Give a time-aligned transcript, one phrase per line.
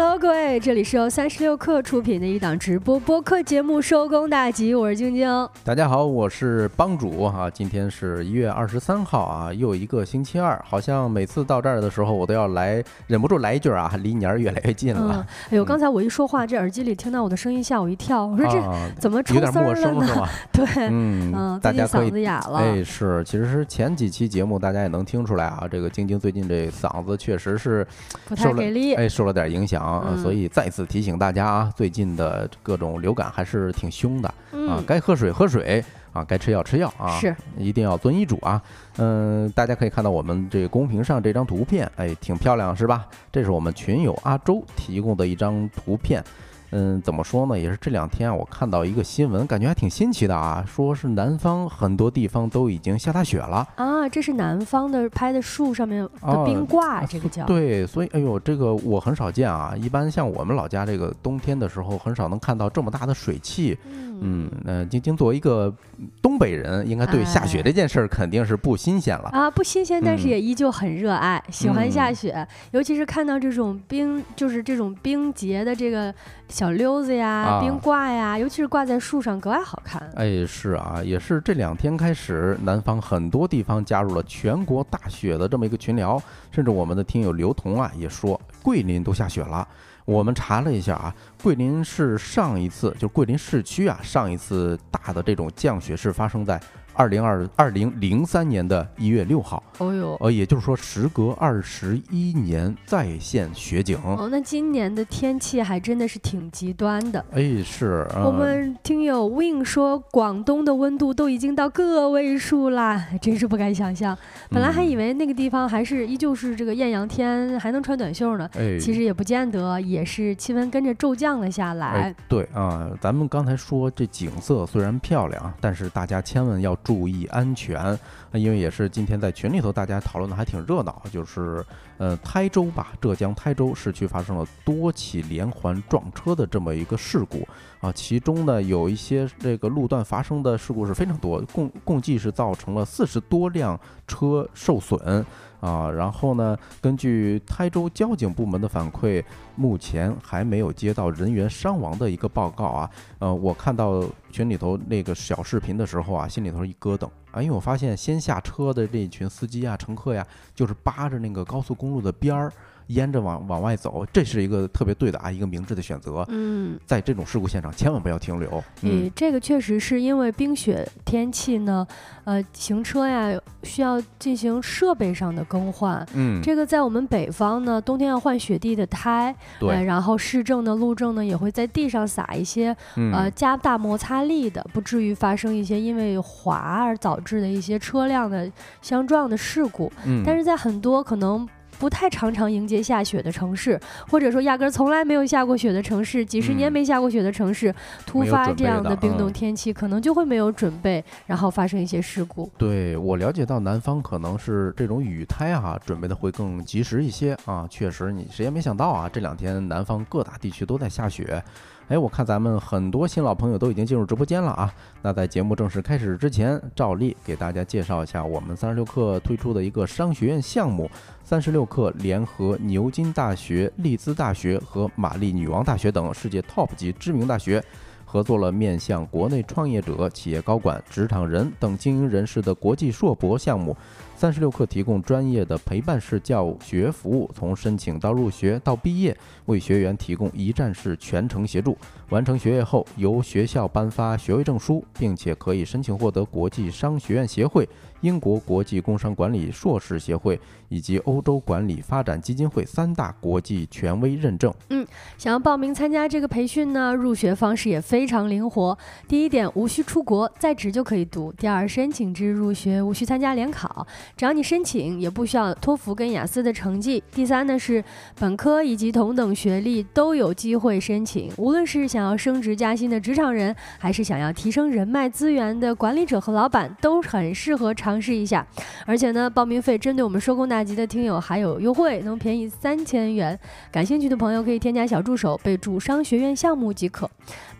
[0.00, 5.48] Hello，各位，这里是由三十六氪出品的一档直播播客节目《收工大吉》，我是晶晶。
[5.64, 10.56] 大家好，我是帮主哈、今天是一月二十三号啊，又一个星期二。
[10.64, 18.24] 好像每次到这儿的时候，我都要来，忍不住来一句啊，离年儿越来越近嗯了。，哎呦，刚才我一说话，这耳机里听到我的声音，吓我一跳。
[18.24, 20.20] 我说这啊，怎么出丝儿了陌生是呢？
[20.20, 20.28] 吗？
[20.52, 22.58] 对，嗯大家嗓子哑了。
[22.58, 27.84] 哎，是，其实是前几期节目大家也能听出来啊，这个晶晶最近这嗓子确实是
[28.28, 28.94] 不太给力。
[28.94, 38.60] 哎受了点影响，呃嗯所以再次提醒大家啊，最近的各种流感还是挺凶的啊嗯，，该喝水喝水啊，该吃药吃药啊，是，一定要遵医嘱啊。
[38.96, 43.06] 嗯、大家可以看到我们这个公屏上这张图片，哎，挺漂亮是吧？
[43.30, 46.22] 这是我们群友阿周提供的一张图片。
[46.70, 47.58] 嗯，怎么说呢？
[47.58, 53.66] 也是这两天啊，我看到一个新闻，感觉还挺新奇的啊，说是南方很多地方都已经下大雪了。
[53.76, 57.44] 啊，这是南方的拍的树上面的哦冰挂，这个叫。
[57.46, 59.74] 对，所以哎呦，这个我很少见啊。
[59.76, 63.76] 一般像我们老家这个冬天的时候，很少能看到这么大的水汽。
[63.90, 65.72] 嗯，嗯，那晶晶作为一个
[66.20, 69.28] 东北人，应该对下雪哎这件事儿肯定是不新鲜了。
[69.30, 76.14] 啊，不新鲜，但是嗯也依旧很热爱，喜欢下嗯雪，尤其是看到这种冰，就是这种冰结的这个
[76.48, 80.02] 小溜子呀、啊冰挂呀，尤其是挂在树上，格外好看。
[80.14, 89.66] 哎，是啊，也是这两天开始，南方很多地方加入了全国大雪的这么一个群聊，甚至我们的听友刘彤啊也说，桂林都下雪了。
[90.08, 96.58] 我们查了一下啊，桂林市上一次就桂林市区啊，上一次大的这种降雪是发生在
[96.98, 103.96] 二零二二零零三年的一月六号，哦呦，呃，也就是说时隔二十一年再现雪景。
[104.02, 107.24] 哦，那今年的天气还真的是挺极端的。
[107.30, 114.18] 哎，是，呃、我们听友 Win 说，广东的温度都已经到个位数啦， 真是不敢想象。
[114.50, 118.50] 本来还嗯以为那个地方还是依旧是这个艳阳天，还能穿短袖呢。
[118.58, 127.98] 哎，其实也不见得，也是气温跟着骤降了下来哎。，对啊，咱们刚才说这景色虽然漂亮，但是大家千万要注意安全，
[128.32, 131.62] 因为也是今天在群里头大家讨论的还挺热闹，就是
[131.98, 137.46] 呃台州吧，浙江台州市区发生了多起连环撞车的这么一个事故
[137.82, 145.26] 啊，其中呢有一些这个路段发生的事故是非常多，共共计是造成了四十多辆车受损。
[145.60, 149.22] 啊，然后呢，根据台州交警部门的反馈，
[149.56, 152.90] 目前还没有接到人员伤亡的一个报告啊。
[153.18, 162.52] 呃，我看到群里头那个小视频的时候啊，心里头一咯噔啊，因为我发现先下车的这一群司机啊、乘客呀，就是扒着那个高速公路的边儿，
[162.88, 166.24] 沿着往往外走，这是一个特别对的啊，一个明智的选择。
[166.28, 168.50] 嗯，在这种事故现场，千万不要停留。
[168.82, 171.86] 诶，嗯，这个确实是因为冰雪天气呢，
[172.24, 176.06] 呃，行车呀需要进行设备上的更换。
[176.14, 188.50] 嗯，这个在我们北方呢，冬天要换雪地的胎，呃，对，然后市政的路政呢也会在地上撒一些嗯，呃加大摩擦力的，不至于发生一些因为滑而导致的一些车辆的
[188.80, 189.92] 相撞的事故。
[190.06, 191.46] 嗯，但是在很多可能
[191.78, 193.78] 不太常常迎接下雪的城市，
[194.10, 197.74] 或者说压根儿从来没有下过雪的城市，几十年嗯没下过雪的城市，
[198.04, 202.50] 突发这样的冰冻嗯天气，可能就会没有准备，然后发生一些事故。
[202.58, 207.66] 对我了解到，南方可能是这种雨胎啊，准备的会更及时一些啊。
[207.70, 211.42] 确实，你谁也没想到啊，这两天南方各大地区都在下雪。
[211.88, 214.70] 哎，我看咱们很多新老朋友都已经进入直播间了啊。
[215.00, 220.90] 那在节目正式开始之前，照例给大家介绍一下我们三十六氪推出的一个商学院项目。
[221.24, 227.64] 三十六氪联合牛津大学、利兹大学和玛丽女王大学等世界 TOP 级知名大学。
[228.10, 233.76] 合作了面向国内创业者、企业高管、职场人等精英人士的国际硕博项目。
[234.16, 239.14] 三十六课提供专业的陪伴式教学服务，从申请到入学到毕业，
[239.44, 241.76] 为学员提供一站式全程协助。
[242.08, 247.68] 完成学业后，由学校颁发学位证书，并且可以申请获得国际商学院协会、
[248.00, 250.38] 英国国际工商管理硕士协会
[250.68, 254.52] 以及欧洲管理发展基金会三大国际权威认证。
[254.70, 254.86] 嗯
[255.16, 258.76] 想要报名参加这个培训呢，入学方式也非常灵活。
[259.06, 263.86] 第一点，无需出国，在职就可以读；第二，申请制入学无需参加联考，
[264.16, 267.02] 只要你申请，也不需要托福跟雅思的成绩。
[267.12, 267.84] 第三呢是
[268.18, 278.46] 本科以及同等学历都有机会申请，无论是想要升职加薪的职场人，还是想要提升人脉资源的管理者和老板，都很适合尝试一下。
[278.84, 283.38] 而且呢，报名费针对我们收工大吉的听友还有优惠，能便宜三千元。
[283.72, 287.10] 感兴趣的朋友可以添加小助手，备注商学院项目即可。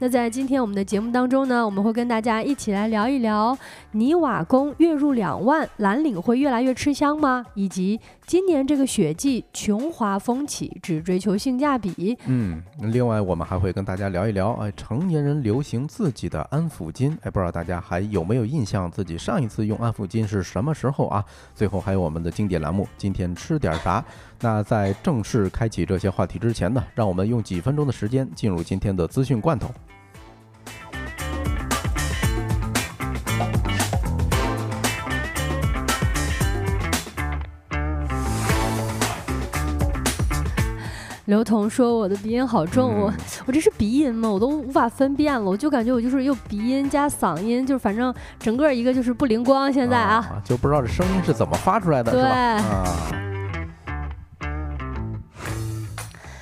[0.00, 3.56] 那在今天我们的节目当中呢，我们会跟大家一起来聊一聊
[3.92, 7.44] 泥瓦工月入两万，蓝领会越来越吃香吗？
[7.54, 12.16] 以及今年这个雪季琼华风起，只追求性价比。
[12.26, 21.24] 嗯，另外我们还会跟大家聊一聊，哎，成年人流行自己的安抚巾，哎，不知道大家还有没有印象，自己上一次用安抚巾是什么时候啊？
[21.54, 24.04] 最后还有我们的经典栏目，今天吃点啥？
[24.40, 29.70] 那在正式开启这些话题之前呢，让我们用几分钟的时间进入今天的资讯罐头。
[41.28, 43.12] 刘彤说我的鼻音好重，我
[43.44, 44.30] 我这是鼻音吗？
[44.30, 49.70] 我都无法分辨了，我就感觉我就是又鼻音加嗓音，就是反正整个一个就是不灵光。
[49.70, 52.30] 现在啊，就不知道这声音是怎么发出来的，是吧？
[52.30, 53.27] 啊。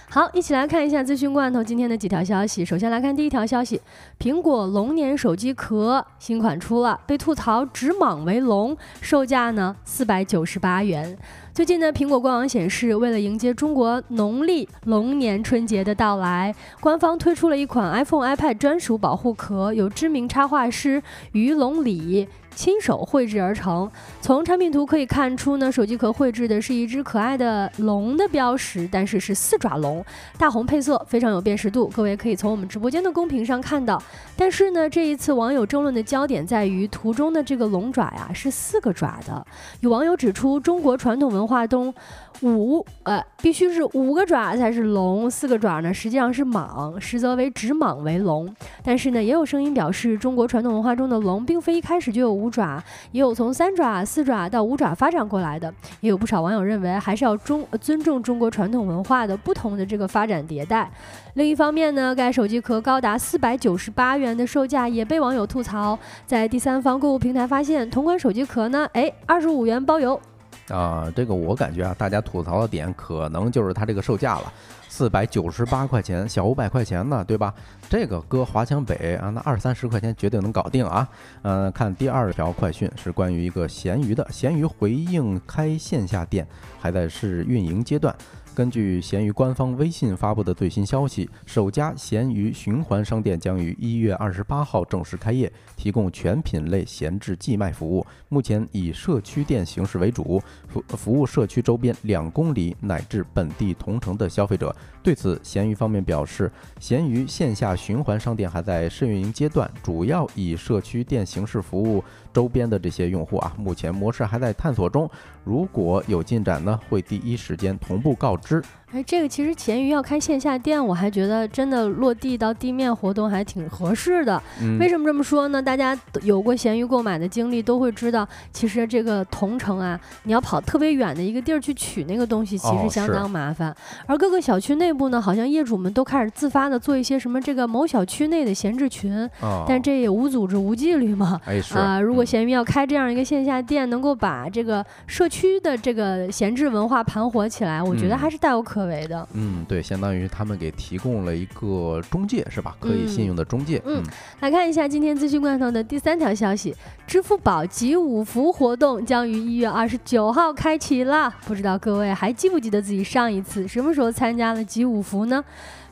[0.08, 2.64] 好，一起来看一下资讯罐头今天的几条消息。
[2.64, 3.80] 首先来看第一条消息，
[4.20, 11.18] 苹果龙年手机壳新款出了，被吐槽直蟒为龙，售价呢四百九十八元。
[11.52, 22.28] 最近呢，苹果官网显示，为了迎接中国农历龙年春节的到来，官方推出了一款 iPhone、iPad 专属保护壳，由知名插画师于龙里。
[22.56, 23.88] 亲手绘制而成。
[24.20, 30.04] 从产品图可以看出呢，手机壳绘制的是一只可爱的龙的标识，但是是四爪龙，
[30.36, 31.86] 大红配色，非常有辨识度。
[31.94, 34.02] 各位可以从我们直播间的公屏上看到。
[34.36, 39.46] 但是呢，这一次网友争论的焦点在于图中的这个龙爪呀是四个爪的。
[39.80, 41.94] 有网友指出，中国传统文化中。
[42.42, 48.52] 五呃，必须是五个爪才是龙，四个爪呢实际上是蟒，实则为指蟒为龙。
[48.82, 55.72] 但是呢，也有声音表示，中国传统文化中的龙并非一开始就有五爪，也有从三爪、四爪到五爪发展过来的。
[56.00, 60.90] 也有不少网友认为，还是要中尊重中国传统文化的不同的这个发展迭代。
[61.34, 70.20] 另一方面呢，该手机壳高达四百九十八元的售价也被网友吐槽，在第三方购物平台发现同款手机壳呢，哎，二十五元包邮。
[70.68, 74.52] 啊，这个我感觉啊，大家吐槽的点可能就是它这个售价了，
[74.88, 77.54] 四百九十八块钱，小五百块钱呢，对吧？
[77.88, 81.08] 这个搁华强北啊，那二三十块钱绝对能搞定啊。
[81.42, 86.46] 嗯，看第二条快讯是关于一个闲鱼的，闲鱼回应开线下店
[86.80, 88.12] 还在试运营阶段。
[88.56, 98.06] 根据闲鱼官方微信发布的最新消息，首家闲鱼循环商店将于一月二十八号正式开业，提供全品类闲置寄卖服务。
[98.30, 104.74] 目前以社区店形式为主，服服务社区周边两公里乃至本地同城的消费者。
[105.06, 106.50] 对此，闲鱼方面表示，
[106.80, 113.54] 闲鱼线下循环商店还在试运营阶段，主要以社区店形式服务周边的这些用户啊。
[113.56, 115.08] 目前模式还在探索中，
[115.44, 118.60] 如果有进展呢，会第一时间同步告知。
[118.92, 124.40] 哎，这个其实闲鱼要开线下店，我还觉得真的落地到地面活动还挺合适的。
[124.78, 125.60] 为什么这么说呢？
[125.60, 133.74] 大家有过闲鱼购买的经历都会知道，其实这个同城啊，你要跑特别远的一个地儿去取那个东西，其实相当麻烦。
[134.06, 139.28] 而各个小区内部呢，好像业主们都开始自发的做一些什么这个某小区内的闲置群，
[139.66, 141.40] 但这也无组织无纪律嘛。
[141.74, 148.75] 啊，如果闲鱼要开这样一个线下店，能够把这个社区的这个闲置文化盘活起来，我觉得还是大有可。
[148.76, 152.76] 可为的，嗯，对，相当于他们给提供了一个中介，是吧？
[152.78, 153.80] 可以信用的中介。
[153.86, 154.04] 嗯，
[154.40, 156.76] 来看一下今天资讯罐头的第三条消息：
[157.06, 161.34] 支付宝集五福活动将于一月二十九号开启了。
[161.46, 165.42] 不知道各位还记不记得自己上一次什么时候参加了集五福呢？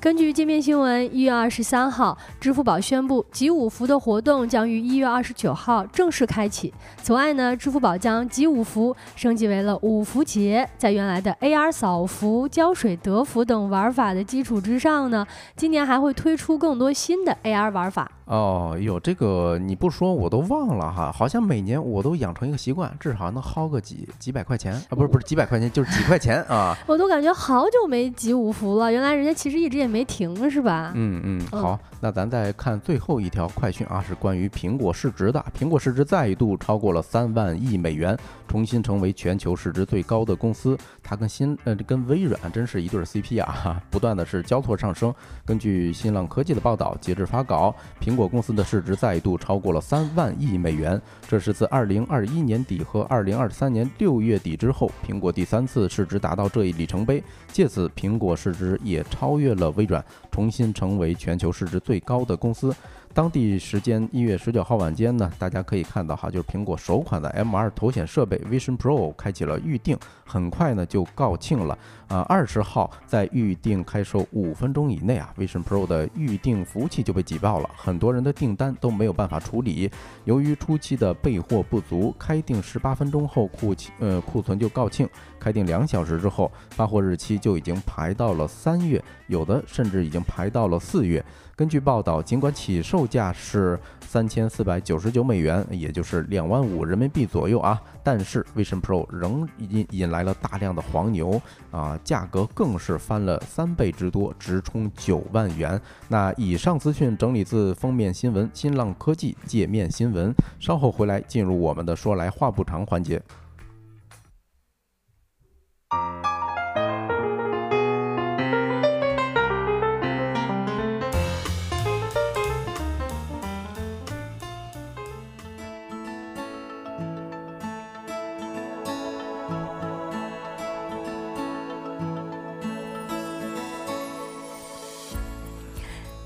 [0.04, 6.70] 根据界面新闻，一月二十三号，支付宝宣布集五福的活动将于一月二十九号正式开启。
[7.02, 18.10] 此外呢，支付宝将集五福升级为了五福节，在原来的 AR 扫福、浇水得福等玩法的基础之上呢，今年还会推出更多新的 AR 玩法。
[18.26, 26.76] 哦，有这个你不说我都忘了哈，好像每年我都养成一个习惯，至少能薅个几几百块钱啊，不是不是几百块钱，就是几块钱啊。
[26.86, 30.90] 我都感觉好久没集五福了，原来人家其实一直也没停是吧？
[30.96, 40.76] 嗯嗯，好，那咱再看最后一条快讯啊，是关于苹果市值的，苹果市值再度超过了三万亿美元，重新成为全球市值最高的公司。
[41.02, 45.14] 它跟新呃跟微软真是一对 CP 啊， 不断的是交错上升。
[45.44, 57.22] 根据新浪科技的报道，截至发稿，苹果公司的市值再度超过了三万亿美元，这是自二零二一年底和二零二三年六月底之后，苹果第三次市值达到这一里程碑。
[57.48, 62.74] 借此，苹果市值也超越了微软，重新成为全球市值最高的公司。
[63.14, 71.78] 当地时间一月十九号晚间呢，大家可以看到哈，就是苹果首款的 M2 头显设备 Vision Pro 开启了预定，很快呢就告罄了。
[72.08, 79.90] 啊，二十号在预定开售五分钟以内啊，Vision Pro 的预定服务器就被挤爆了，很多人的订单都没有办法处理。
[80.24, 85.08] 由于初期的备货不足，开订十八分钟后库期呃库存就告罄，
[85.40, 91.24] 开订两小时之后发货日期就已经排到了三月，有的甚至已经排到了四月。
[91.56, 93.78] 根据报道，尽管起售价是
[94.14, 101.42] 三千四百九十九美元，也就是两万五人民币左右啊，但是 Vision Pro 仍引引来了大量的黄牛
[101.72, 105.80] 啊，价格更是翻了三倍之多，直冲九万元。
[106.06, 113.20] 那以上资讯整理自封面新闻新浪科技界面新闻，稍后回来进入我们的说来话不长环节。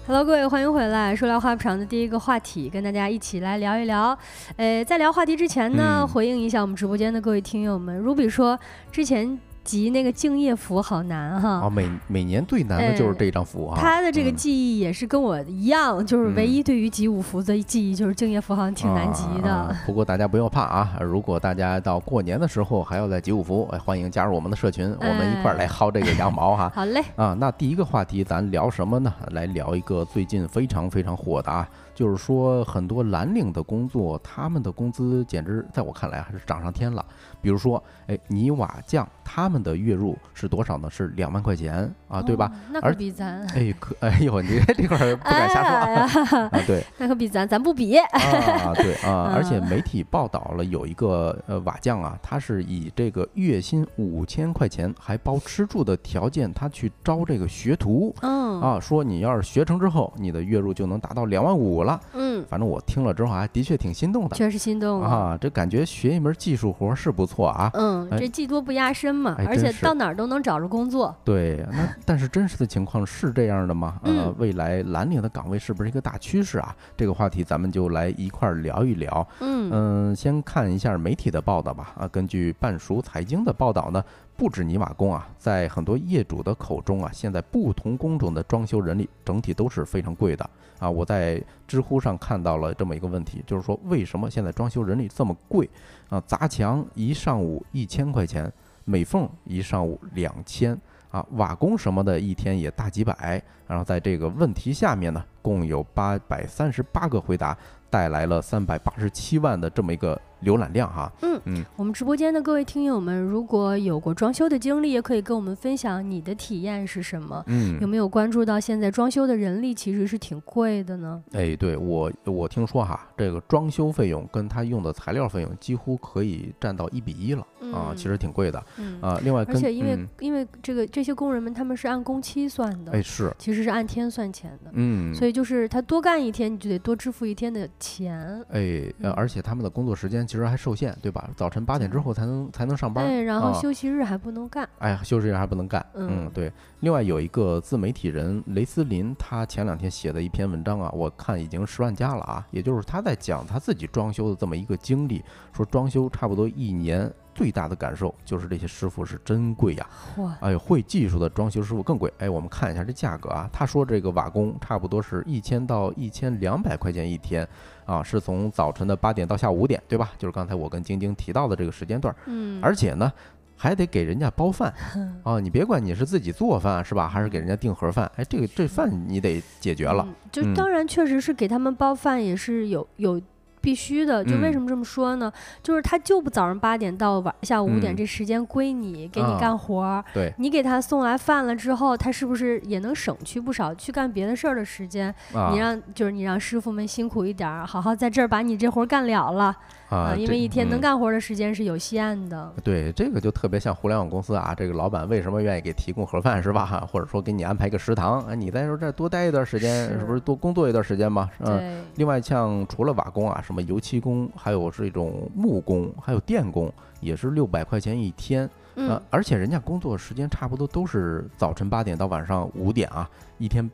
[0.08, 1.14] Hello，各位，欢迎回来。
[1.14, 4.18] 说聊话不长的第一个话题，跟大家一起来聊一聊。
[4.56, 8.02] 呃，在聊话题之前呢，嗯回应一下我们直播间的各位听友们。
[8.02, 8.58] Ruby 说，
[8.90, 9.38] 之前
[9.68, 11.66] 集那个敬业福好难哈。
[11.66, 13.78] 啊，每每年最难的就是这张符啊。
[13.78, 19.76] 他的这个嗯记忆也是跟我一样，就是唯一对于集五福的记忆就是敬业福好像挺难集的。
[19.84, 26.72] 不过大家不要怕啊，如果大家到过年的时候还要在集五福，哎，欢迎加入我们的社群，我们一块儿来薅这个羊毛哈。
[26.75, 29.12] 好嘞，啊，那第一个话题咱聊什么呢？
[29.32, 31.68] 来聊一个最近非常非常火的啊，
[31.99, 37.05] 就是说很多蓝领的工作，他们的工资简直在我看来还是涨上天了。
[37.43, 40.88] 比如说，哎，泥瓦匠他们的月入是多少呢？
[40.88, 42.52] 是两万块钱啊，对吧？
[42.55, 42.59] 哦？
[42.71, 46.49] 那而可比咱，哎，可哎呦，你这块儿不敢瞎说哎啊。
[46.52, 47.97] 啊，对， 那可比咱，咱不比。
[47.97, 61.88] 啊，对啊， 而且嗯媒体报道了有一个呃瓦匠啊，他是以这个月薪五千块钱还包吃住的条件，他去招这个学徒嗯啊，说你要是学成之后，你的月入就能达到两万五了。
[62.14, 65.00] 嗯，反正我听了之后还的确挺心动的确实心动。
[65.00, 67.71] 啊，这感觉学一门技术活是不错啊。
[67.75, 71.14] 嗯，哎这技多不压身嘛，而且到哪儿都能找着工作。
[71.25, 74.00] 对，那 但是真实的情况是这样的吗？
[74.02, 76.75] 呃嗯，未来蓝领的岗位是不是一个大趋势啊？
[76.97, 79.26] 这个话题咱们就来一块儿聊一聊。
[79.40, 81.92] 嗯嗯，先看一下媒体的报道吧。
[81.99, 84.02] 啊，根据半熟财经的报道呢，
[84.38, 90.88] 不止泥瓦工啊，在很多业主的口中啊，现在不同工种的装修人力整体都是非常贵的啊。
[90.88, 95.68] 我在知乎上看到了这么一个问题，就是说为什么现在装修人力这么贵
[96.09, 96.23] 啊？
[96.25, 98.50] 砸墙一上午一千块钱，
[98.85, 100.80] 美缝一上午两千。
[101.11, 103.42] 啊，瓦工什么的，一天也大几百。
[103.68, 107.56] 然后在这个问题下面呢，共有八百三十八个回答，
[107.88, 111.12] 带来了三百八十七万的这么一个浏览量哈。
[111.22, 117.42] 嗯嗯，我们直播间的各位听友们，如果有过装修的经历，也可以跟我们分享你的体验是什么。
[117.46, 121.22] 嗯有没有关注到现在装修的人力其实是挺贵的呢？
[121.32, 129.20] 哎，对我我听说哈，这个装修费用跟他用的材料费用几乎可以占到一比一了啊，嗯其实挺贵的嗯，啊。
[129.22, 138.42] 另外跟而且因为、嗯因为这个这些工人们他们是按工期算的，哎是其实是按天算钱的，嗯，所以就是他多干一天，你就得多支付一天的钱。
[138.50, 141.28] 哎呃，嗯而且他们的工作时间其实还受限，对吧？
[141.36, 144.68] 早晨八点之后才能才能上班，对，然后啊休息日还不能干。
[144.78, 145.84] 哎，休息日还不能干。
[145.94, 146.52] 嗯对。
[146.80, 152.46] 另外有一个自媒体人雷斯林，他前两天写的一篇文章啊，我看已经十万加了啊。
[152.52, 155.22] 也就是他在讲他自己装修的这么一个经历，
[155.52, 162.12] 说装修差不多一年最大的感受就是这些师傅是真贵呀、嚯，哎呦，会技术的装修师傅更贵。
[162.18, 167.47] 哎，我们看一下这价格啊，他说这个瓦工差不多是一千到一千两百块钱一天
[167.87, 170.11] 啊，是从早晨的八点到下午五点，对吧？
[170.18, 172.12] 就是刚才我跟晶晶提到的这个时间段。
[172.26, 173.12] 嗯，而且呢，
[173.57, 174.75] 还得给人家包饭
[175.23, 175.38] 啊！
[175.38, 180.04] 你别管你是自己做饭是吧，还是给人家订盒饭，哎，这个这饭你得解决了。
[180.04, 183.21] 嗯就嗯当然确实是给他们包饭也是有有
[183.60, 184.24] 必须的。
[184.24, 185.32] 就为嗯什么这么说呢？
[185.62, 190.04] 就是他就不早上八点到晚下午五点嗯这时间归你，给你啊干活儿。
[190.12, 195.14] 对你给他送来饭了之后，他是不是也能省去不少去干别的事儿的时间？
[195.34, 199.56] 啊你让就是你让师傅们辛苦一点儿，好好在这儿把你这活儿干了了
[199.88, 202.52] 啊，因为一天能嗯干活的时间是有限的。
[202.62, 206.66] 对，这个就特别像互联网公司啊，这个老板为什么愿意给提供盒饭是吧？
[206.66, 211.30] 哈， 或者说给你安排个食堂，啊，你在这儿多待一段时间，是是不是多工作一段时间嘛？
[211.40, 211.85] 嗯。
[211.97, 218.49] 另外，像除了瓦工啊，什么油漆工，还有这种木工，还有电工，也是六百块钱一天。
[218.80, 223.68] 嗯呃，而且人家工作时间差不多都是早晨八点到晚上五点啊，一天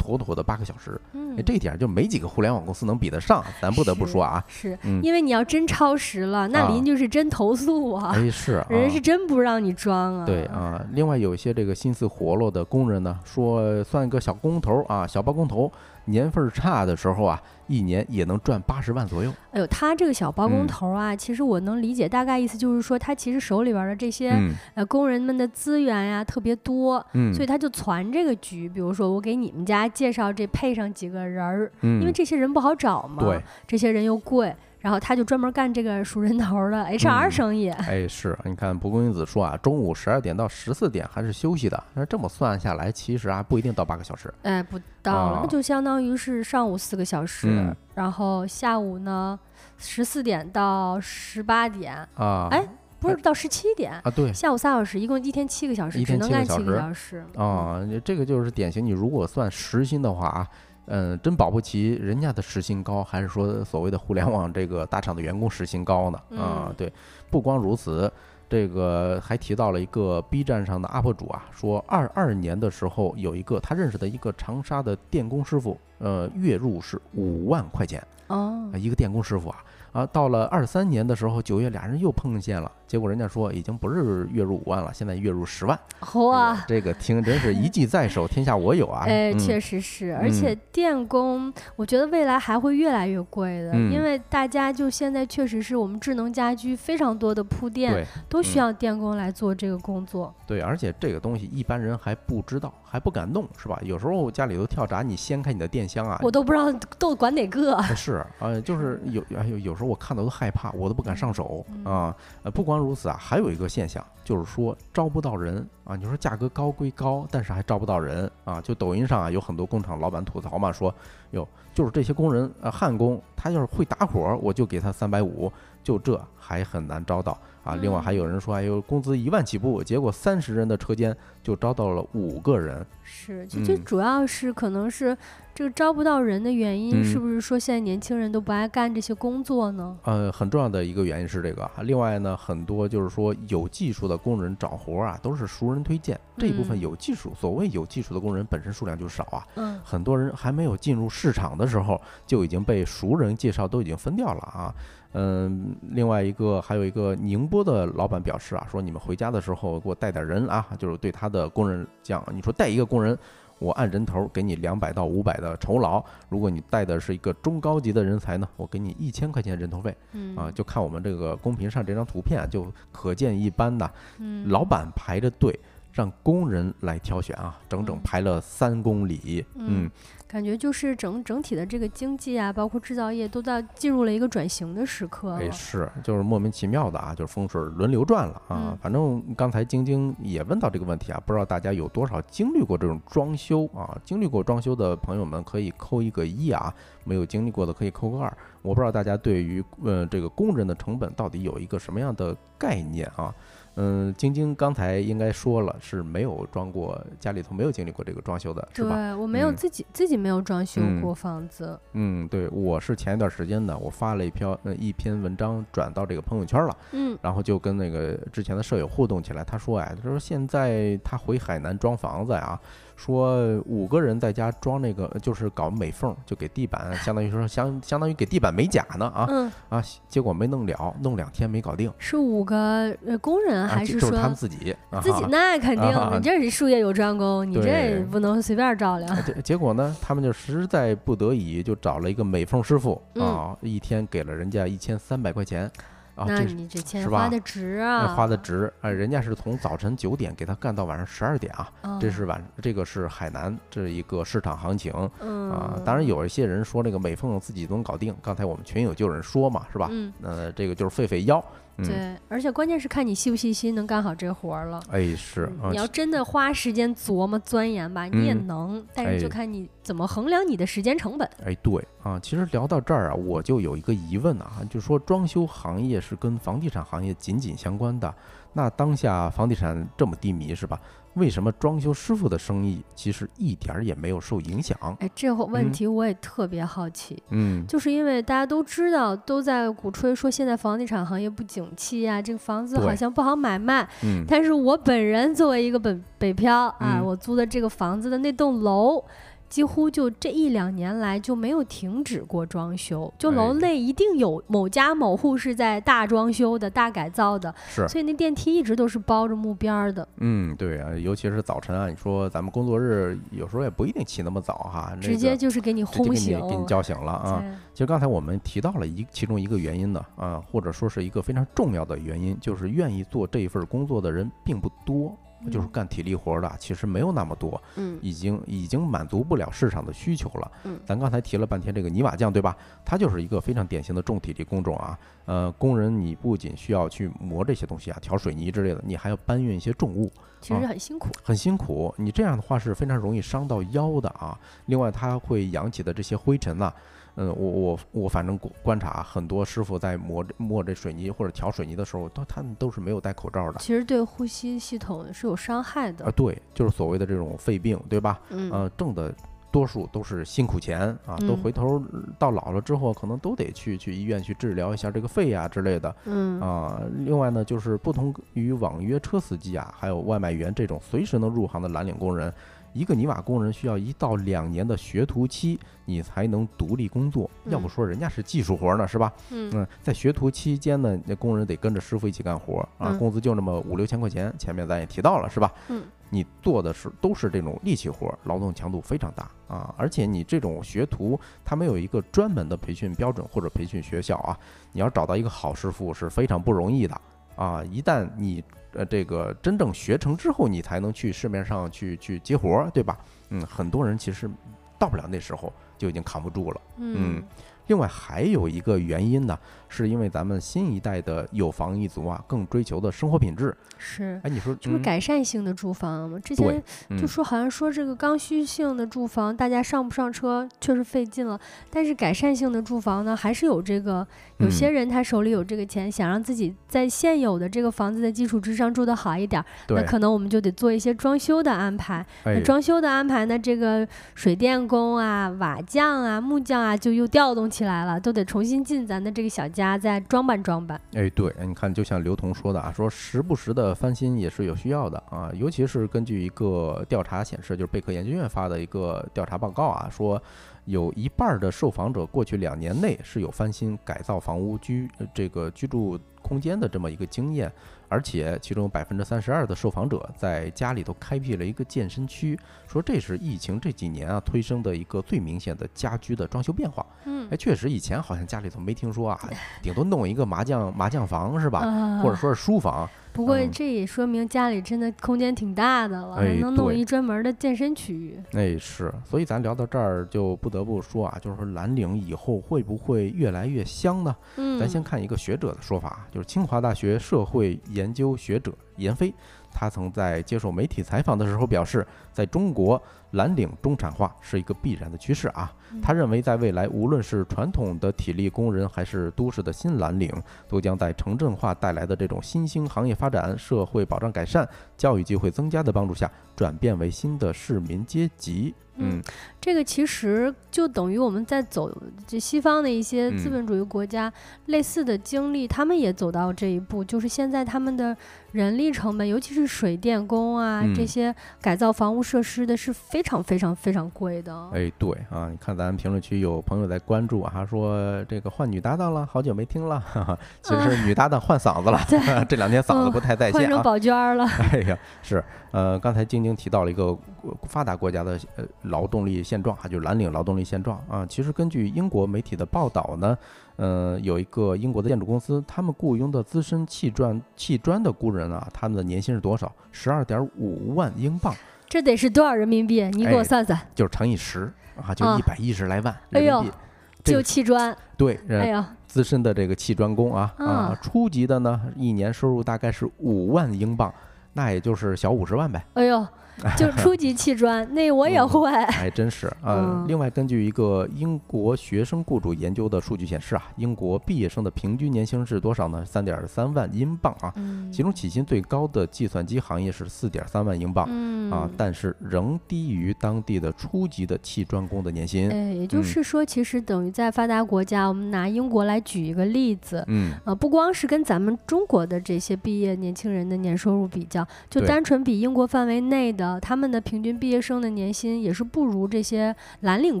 [0.04, 1.00] 妥妥的八个小时。
[1.44, 4.44] 这一点就没几个互联网公司能比得上，咱不得不说啊。
[4.46, 10.24] 是嗯因为你要真超时了，那啊邻居是真投诉啊，哎，是 啊，人是真不让你装啊。
[10.24, 15.70] 对啊，另外有一些这个心思活络的工人呢，说算一个小工头啊，小包工头，
[16.06, 19.32] 年份儿差的时候啊，一年也能赚八十万左右。
[19.52, 28.68] 哎呦，他这个小包工嗯头啊，其实我能理解，大概意思就是说，他其实手里边儿的这些、嗯呃工人们的资源呀特别多，嗯，所以他就攒这个局。
[28.68, 34.54] 比如说，我给你们家介绍这配上几个人儿，嗯因为这些人不好找嘛，对，这些人又贵，
[34.84, 37.70] 然后他就专门干这个数人头儿的 HR 嗯生意。
[37.70, 44.30] 哎，是你看蒲公英子说啊，中午十二点到十四点还是休息的，那这么算下来，其实啊不一定到八个小时。
[44.42, 49.40] 哎，不到了，啊那就相当于是上午四个小时，嗯然后下午呢
[49.78, 52.62] 十四点到十八点，啊，哎
[53.00, 57.40] 不是到十七点，啊，对下午三小时，一共一天七个小时，只能干七个小时小时。
[57.42, 58.84] 啊，这个就是典型。
[58.84, 60.46] 你如果算时薪的话啊，
[60.86, 66.18] 嗯，真保不齐人家的时薪高，还是说所谓的互联网这个大厂的员工时薪高呢？
[66.36, 66.92] 啊嗯，对，
[67.30, 68.12] 不光如此。
[68.46, 85.78] 这个还提到了一个 B 站上的 UP 主啊，说二二年的时候有一个他认识的一个长沙的电工师傅，呃，月入是五万块钱哦啊，，一个电工师傅啊，啊，到了二三年的时候，九月俩人又碰见了，结果人家说已经不是月入五万了，现在月入十万。
[86.14, 89.04] 哇，这个听真是一技在手，天下我有啊！
[89.06, 100.32] 哎，嗯确实是，而且电工，我觉得未来还会越来越贵的，嗯因为大家就现在确实是我们智能家居非常多的铺垫，对都需嗯要电工来做这个工作。
[100.46, 103.78] 对，而且这个东西一般人还不知道，还不敢弄，是吧？
[103.82, 107.74] 有时候家里头跳闸，你掀开你的电箱啊，我都不知道都管哪个。
[107.74, 112.14] 哎是呃，就是有哎有有时候我看到都害怕，我都不敢上手啊。
[112.42, 115.94] 呃，不光如此啊，还有一个现象就是说招不到人啊。
[115.94, 118.60] 你说价格高归高，但是还招不到人啊。
[118.60, 120.92] 就抖音上啊有很多工厂老板吐槽嘛，说
[121.30, 125.52] 哟，就是这些工人呃焊工，他要是会打火，我就给他三百五，
[125.84, 127.74] 就这还很难招到啊。
[127.76, 132.84] 另外还有人说，哎呦，工资一万起步，结果三十人的车间就招到了五个人。
[133.02, 135.16] 是，就最嗯主要是可能是
[135.54, 139.96] 这个招不到人的原因，嗯是不是说现在年轻人都不爱干这些工作呢？
[140.04, 141.82] 呃，很重要的一个原因是这个啊。
[141.82, 146.18] 另外呢，很多就是说有技术的工人找活儿啊，都是熟人推荐。
[146.38, 149.46] 这一部分嗯有技术，所谓有技术的工人本身数量就少啊。
[149.56, 154.74] 嗯，很多人还没有进入市场的时候，就已经被熟人介绍都已经分掉了啊。
[155.14, 163.18] 嗯，另外一个还有一个宁波的老板表示啊，说你们回家的时候给我带点人啊，就是对他的工人讲，你说带一个工人。
[163.60, 169.96] 我按人头给你两百到五百的酬劳，如果你带的是一个中高级的人才呢，我给你一千块钱人头费。
[170.12, 173.88] 嗯啊，就看我们这个公屏上这张图片啊，就可见一斑的。
[174.18, 175.56] 嗯老板排着队
[175.92, 179.46] 让工人来挑选啊，整整嗯排了三公里。
[179.54, 179.90] 嗯嗯，
[180.26, 188.70] 感觉就是整整体的这个经济啊，包括制造业都在进入了一个转型的时刻哎，是，就是莫名其妙的啊，就是风水轮流转了啊。
[188.70, 193.96] 嗯反正刚才晶晶也问到这个问题啊，不知道大家有多少经历过这种装修啊？
[194.04, 198.36] 经历过装修的朋友们可以扣一个一啊，没有经历过的可以扣个二。
[198.62, 203.32] 我不知道大家对于呃这个工人的成本到底有一个什么样的概念啊？
[203.76, 208.94] 嗯，晶晶刚才应该说了是没有装过，家里头没有经历过这个装修的，是吧？
[208.94, 209.56] 对我没有嗯。
[209.56, 211.00] 自己、自己没有装修嗯。
[211.00, 217.18] 过房子，嗯，对，我是前一段时间呢，我发了一篇呃一篇文章转到这个朋友圈了，嗯。
[217.20, 222.58] 然后就跟那个之前的舍友互动起来，他说哎，他说现在他回海南装房子呀，
[222.96, 235.00] 说五个人在家装那个就是搞美缝，就给地板，相当于说相相当于给地板美甲呢啊嗯，啊，结果没弄了，弄两天没搞定，是五个呃工人还是说就就是他们自己啊。
[235.00, 235.24] 自己？
[235.30, 238.04] 那肯定，啊你这是术业有专攻，你这对。
[238.10, 239.10] 不能随便照亮。
[239.10, 243.24] 啊结结果呢，他们就实在不得已，就找了一个美缝师傅嗯。
[243.24, 245.70] 啊，一天给了人家一千三百块钱
[246.14, 255.50] 啊，那这是你这花的值哎啊，花的值，啊，人家是从早晨九点给他干到晚上十二点啊，哦，这是晚这个是海南这一个市场行情嗯。
[255.50, 255.80] 啊。
[255.84, 259.88] 当然有一些人说这个美凤自己都能搞定，刚才我们群友就有人说嘛，是吧？
[259.90, 261.44] 嗯，呃，这个就是费费腰，
[261.76, 264.80] 嗯，对，而且关键是看你细不细心，能干好这活儿了。
[264.90, 271.28] 哎是你，要真的花时间琢磨钻研吧，你也嗯能，但是就哎看你怎么衡量你的时间成本。
[271.44, 278.14] 哎，对啊，其实聊到这儿啊，我就有一个疑问啊，就说装修行业是跟房地产行业紧紧相关的。
[278.54, 280.80] 那当下房地产这么低迷是吧？
[281.14, 284.76] 为什么装修师傅的生意其实一点儿也没有受影响？
[284.98, 293.88] 哎，这个问嗯题我也特别好奇，嗯，就是因为大家都知道，都在鼓吹说现在房地产行业不景气啊，这个房子好像不好买卖。
[294.02, 299.00] 嗯但是我本人作为一个本北漂啊，嗯我租的这个房子的那栋楼，
[299.48, 303.34] 几乎就这一两年来就没有停止过装修，就哎。
[303.34, 316.40] 楼内一定有某家某户是在大装修的、大改造的，是，所以那电梯一直都是包着木边儿的，嗯，对啊，尤其是早晨啊，你说咱们工作日有时候也不一定起那么早哈，那直接就是给你轰醒。
[316.48, 317.44] 给你叫醒了啊。
[317.72, 325.16] 其实刚才我们提到了一其中一个原因呢，啊，或者说是一个非常重要的原因，就是愿意做这一份工作的人并不多，
[325.50, 330.50] 就是嗯干体力活儿的其实没有那么多，嗯已经已经满足不了市场的需求了。
[330.64, 332.56] 嗯咱刚才提了半天这个泥瓦匠，对吧？
[332.84, 334.98] 他就是一个非常典型的重体力工种啊。
[335.26, 341.08] 呃，工人你不仅需要去磨这些东西啊，调水泥之类的，你还要搬运一些重物，其实很辛苦。
[341.22, 341.94] 很辛苦。
[341.96, 344.38] 你这样的话是非常容易伤到腰的啊。
[344.66, 346.70] 另外，它会扬起的这些灰尘呐、
[347.16, 353.58] 嗯，我我我反正观察很多师傅在磨这磨这水泥或者调水泥的时候，都他们都是没有戴口罩的。
[353.60, 356.10] 其实对呼吸系统是有伤害的啊，。
[356.16, 358.20] 对，就是所谓的这种肺病，对吧？
[358.30, 359.14] 嗯，呃，挣的
[359.52, 361.80] 多数都是辛苦钱啊，都嗯回头
[362.18, 366.82] 到老了之后，可能都得去去医院去治疗一下这个肺啊、之类的嗯啊。
[366.98, 372.34] 另外呢，就是不同于网约车司机啊，还有外卖员这种随时能入行的蓝领工人，
[372.74, 377.30] 一个泥瓦工人需要一到两年的学徒期，你才能独立工作。
[377.46, 379.10] 要不嗯说人家是技术活呢，是吧？
[379.30, 385.52] 嗯嗯，在学徒期间呢，那工人得跟着师傅一起干活啊，嗯工资就那么五六千块钱，前面咱也提到了，是吧？
[385.68, 394.36] 嗯，你做的是都是这种力气活，劳动强度非常大啊，而且你这种学徒，他没有一个专门的培训标准或者培训学校啊，
[394.72, 397.00] 你要找到一个好师傅是非常不容易的
[397.36, 398.42] 啊，一旦你
[398.72, 402.98] 呃这个真正学成之后，你才能去市面上去去接活儿，对吧？
[403.30, 404.30] 嗯，很多人其实
[404.78, 406.60] 到不了那时候就已经扛不住了。
[406.78, 407.22] 嗯
[407.66, 413.56] 另外还有一个原因呢，是因为咱们新一代的有房一族啊，更追求的生活品质。
[413.78, 414.20] 是。
[414.22, 421.38] 哎，你说就是嗯改善性的住房嘛，之前就嗯说好像说这个刚需性的住房，大家上不上车确实费劲了，
[421.70, 424.06] 但是改善性的住房呢，还是有这个
[424.38, 432.04] 有些嗯人他手里有这个钱，想让自己在现有的这个房子的基础之上住得好一点儿，那，可能我们就得做一些装修的安排。
[432.24, 440.80] 哎那，装修的安排呢，这个水电工啊、瓦匠啊、木匠啊，就又调动起来了，都得重新进咱的这个小家，再装扮装扮。
[440.94, 450.20] 哎，对，你看，就像刘同说的啊，说时不时的翻新也是有需要的啊，尤其是根据一个调查显示，就是贝壳研究院发的一个调查报告啊，说
[450.64, 457.52] 有一半的受访者过去两年内是有翻新改造房屋居这个居住空间的这么一个经验，
[457.88, 466.84] 而且其中百分之三十二的受访者在家里头开辟了一个健身区，说这是疫情这几年啊推升的一个最明显的家居的装修变化。
[467.04, 469.20] 嗯哎，确实以前好像家里头没听说啊，
[469.62, 471.60] 顶多弄一个麻将麻将房是吧？
[471.60, 478.20] 啊，或者说是书房，不过嗯这也说明家里真的空间挺大的了，哎能弄一专门的健身区域。
[478.32, 484.16] 哎是，所以咱聊到这儿就不得不说啊，就是说蓝领以后会不会越来越香呢？
[484.36, 489.14] 嗯，咱先看一个学者的说法啊，就是清华大学社会研究学者闫飞，
[489.52, 492.82] 他曾在接受媒体采访的时候表示，在中国
[493.14, 495.52] 蓝领中产化是一个必然的趋势啊。
[495.82, 500.08] 他认为，在未来，无论是传统的体力工人，还是都市的新蓝领，
[500.46, 508.54] 都将在城镇化带来的这种新兴行业发展、社会保障改善、教育机会增加的帮助下，转变为新的市民阶级。
[508.76, 509.02] 嗯嗯，
[509.40, 511.70] 这个其实就等于我们在走
[512.08, 514.12] 这西方的一些资嗯本主义国家
[514.46, 517.96] 类似的经历，他们也走到这一步，就是现在他们的
[518.32, 524.34] 人力成本，尤其是水电工啊、这嗯些改造房屋设施的，是非常非常非常贵的。
[524.52, 531.78] 哎，对啊，你看咱评论区有朋友在关注啊，说这个换女搭档了，好久没听了，哈哈，其实女搭档换嗓子了，
[532.26, 533.62] 这两天嗓子不太在换成线啊。
[533.62, 536.86] 宝娟儿了， 哎呀，是，呃，刚才晶晶提到了一个
[537.22, 541.06] 呃发达国家的呃劳动力现状啊，就是蓝领劳动力现状啊。
[541.06, 543.16] 其实根据英国媒体的报道呢，
[543.56, 549.52] 呃，有一个英国的建筑公司，他们雇佣的资深砌砖砌砖的工人啊，他们的年薪是多少？
[549.70, 551.34] 十二点五万英镑，
[551.68, 552.82] 这得是多少人民币？
[552.92, 553.58] 你给我哎算算。
[553.74, 556.56] 就是乘以十啊，就啊一百一十来万人民币。
[557.02, 563.92] 这就个砌砖，对，呃哎呀，资深的这个砌砖工啊啊啊，初级的呢，一年收入大概是五万英镑，
[564.32, 565.62] 那也就是小五十万呗。
[565.74, 566.06] 哎呦，
[566.56, 568.50] 就初级砌砖， 那我也嗯会。
[568.66, 575.84] 还真是啊、嗯另外，根据一个英国学生雇主研究的数据显示啊，英国毕业生的平均年薪是多少呢？
[575.84, 577.32] 三点三万英镑啊。
[577.36, 585.28] 嗯其中起薪最高的计算机行业是四点三万英镑、嗯啊，但是仍低于当地的初级的砌砖工的年薪。
[585.30, 600.00] 哎，也就嗯是说，其实等于在发达国家，我们拿英国来举一个例子，嗯，呃，不光是跟咱们中国的这些毕业年轻人的年收入比较，就单纯比英国范围内的的，他们的平均毕业生的年薪也是不如这些蓝领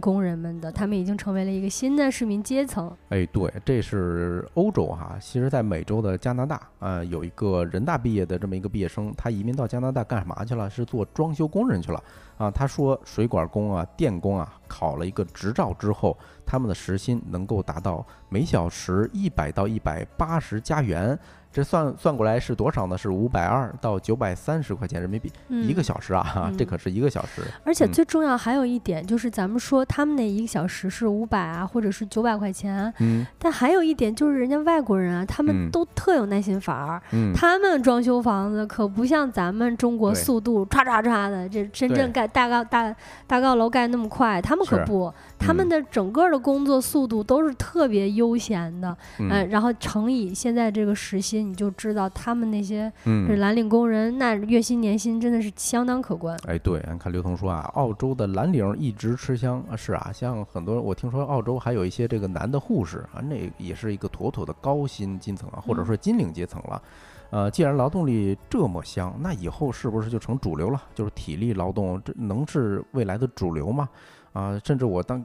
[0.00, 2.90] 工人们的，他们已经成为了一个新的市民阶层。
[3.10, 5.18] 哎，对，这是欧洲哈。
[5.20, 10.70] 其实，在美洲的加拿大啊，有一个人大毕业的这么一个毕业生，他移民到加拿大干什么去了？
[10.70, 12.02] 是做装修工人去了
[12.38, 12.50] 啊。
[12.50, 21.18] 他说，水管工啊、电工啊，考了一个执照之后，他们的时薪能够达到每小时一百到一百八十加元。
[21.54, 22.98] 这算算过来是多少呢？
[22.98, 26.52] 是五百二到九百三十块钱人民币一个小时啊！
[26.58, 27.42] 这可是一个小时。
[27.62, 32.92] 而且最重要还有一点就是，咱们说他们那一个小时是五百啊，或者是九百块钱。
[32.98, 33.24] 嗯。
[33.38, 37.00] 但还有一点就是，人家外国人啊，他们都特有耐心法儿。
[37.12, 37.32] 嗯。
[37.32, 42.92] 他们装修房子可不像咱们中国速度唰唰唰的，这深圳盖大高大
[43.28, 48.96] 大高楼盖那么快，他们可不，他们的整个的工作速度都是特别悠闲的。
[49.20, 49.48] 嗯。
[49.50, 51.43] 然后乘以现在这个时薪。
[51.48, 56.36] 你就知道他们那些是蓝领工人，那月薪年薪真的是相当可观。
[56.46, 66.82] 哎，对，你看刘彤说啊，澳洲的蓝领一直吃香啊，是啊，像很多我听说澳洲还有一些这个男的护士啊，那也是一个妥妥的高薪阶层啊，或者说金领阶层了。
[67.30, 70.82] 呃，既然劳动力这么香，那以后是不是就成主流了？
[70.94, 73.88] 就是体力劳动，这能是未来的主流吗？
[74.32, 75.24] 啊，甚至我当。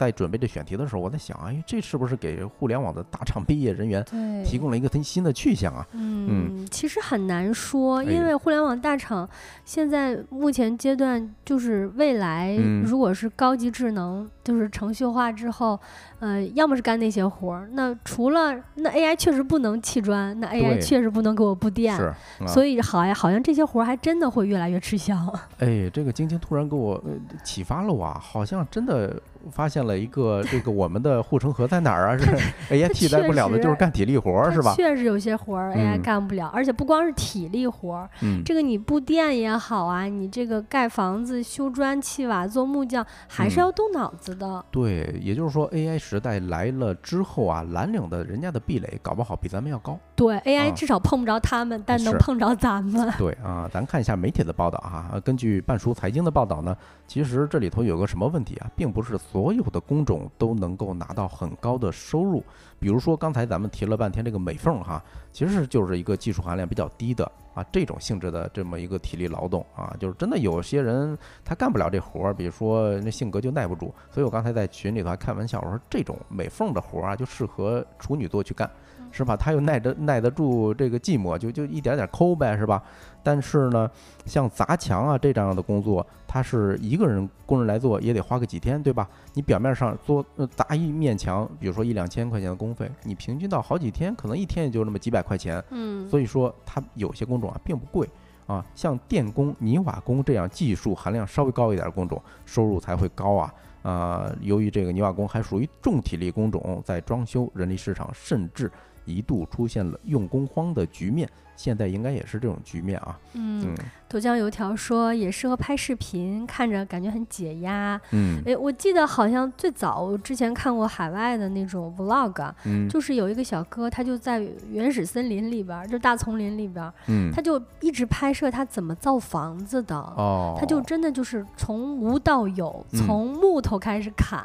[0.00, 4.02] 在准备这选题的时候，我在想，哎，这是不是给互联网的大厂毕业人员
[4.42, 5.86] 提供了一个新的去向啊？
[5.92, 9.28] 嗯，其实很难说，因为互联网大厂
[9.66, 15.78] 现在目前阶段就是未来，如果是高级智能，就是程序化之后，
[16.20, 21.98] 呃，要么是干那些活儿，那除了那 AI 确实不能砌砖，那 AI 确实不能给我布电，
[22.46, 25.26] 所以好呀，好像这些活儿还真的会越来越吃香。
[25.58, 27.02] 哎，这个晶晶突然给我
[27.42, 29.20] 启发了我，好像真的。
[29.50, 32.18] 发现了一个 这个我们的护城河在哪儿啊？
[32.18, 32.26] 是
[32.74, 34.74] AI 替代不了的，就是干体力活儿，是吧？
[34.76, 38.10] 确实有些活儿 AI 干不了，而且不光是体力活儿，
[38.44, 44.62] 这个你布电也好啊，你这个盖房子、修砖砌瓦、做木匠，还是要动脑子的。
[44.70, 49.96] 对，也就是说 AI 时代来了之后啊，蓝领的人家的壁垒搞不好比咱们要高。
[50.16, 53.08] 对，AI 至少碰不着他们，但能碰着咱们。
[53.16, 59.16] 对啊，咱看一下媒体的报道哈，根据半熟财经的报道呢，其实这里头有个什么问题啊，并不是。
[59.20, 62.42] 所有的工种都能够拿到很高的收入，
[62.80, 78.70] 比如说刚才咱们提了半天这个美缝哈，其实就是一个技术含量比较低的啊这种性质的这么一个体力劳动啊，就是真的有些人他干不了这活儿，比如说那性格就耐不住，所以我刚才在群里头还开玩笑我说这种美缝的活儿啊就适合处女座去干。
[79.12, 79.36] 是吧？
[79.36, 82.80] 他又耐得耐得住这个寂寞，就就一点点抠呗，是吧？
[83.22, 83.90] 但是呢，
[84.24, 89.08] 像砸墙啊这样的工作，他是一个人工人来做，也得花个几天，对吧？
[89.34, 95.62] 你表面上做砸一面墙，比如说一两千块钱的工费，你平均到好几天，可能一天也就那么几百块钱。
[95.70, 98.08] 嗯，所以说，它有些工种啊并不贵
[98.46, 103.54] 啊，像电工、泥瓦工这样技术含量稍微高一点的工种，收入才会高啊。
[103.82, 108.70] 啊，由于这个泥瓦工还属于重体力工种，在装修人力市场甚至。
[109.10, 113.18] 一度出现了用工荒的局面，现在应该也是这种局面啊。
[113.34, 113.74] 嗯，
[114.08, 118.00] 豆浆油条说也适合拍视频，看着感觉很解压。
[118.12, 129.96] 嗯，哎，我记得好像最早我之前看过海外的那种 vlog，嗯，就是有一个小哥，他就在原始森林里边，就大丛林里边，嗯，他就一直拍摄他怎么造房子的。
[129.96, 134.44] 哦，他就真的就是从无到有，从木头开始砍。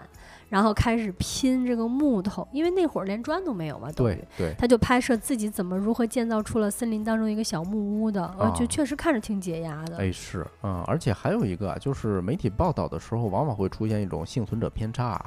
[0.50, 3.92] 然后开始拼这个木头，因为那会儿连砖都没有嘛。
[3.92, 4.54] 对对。
[4.58, 9.98] 他就拍摄自己怎么如何建造出了森林当中一个小木屋的，就确实看着挺解压的。
[9.98, 15.24] 哎，是，嗯，而且还有一个就是媒体报道的时候，往往会出现一种幸存者偏差。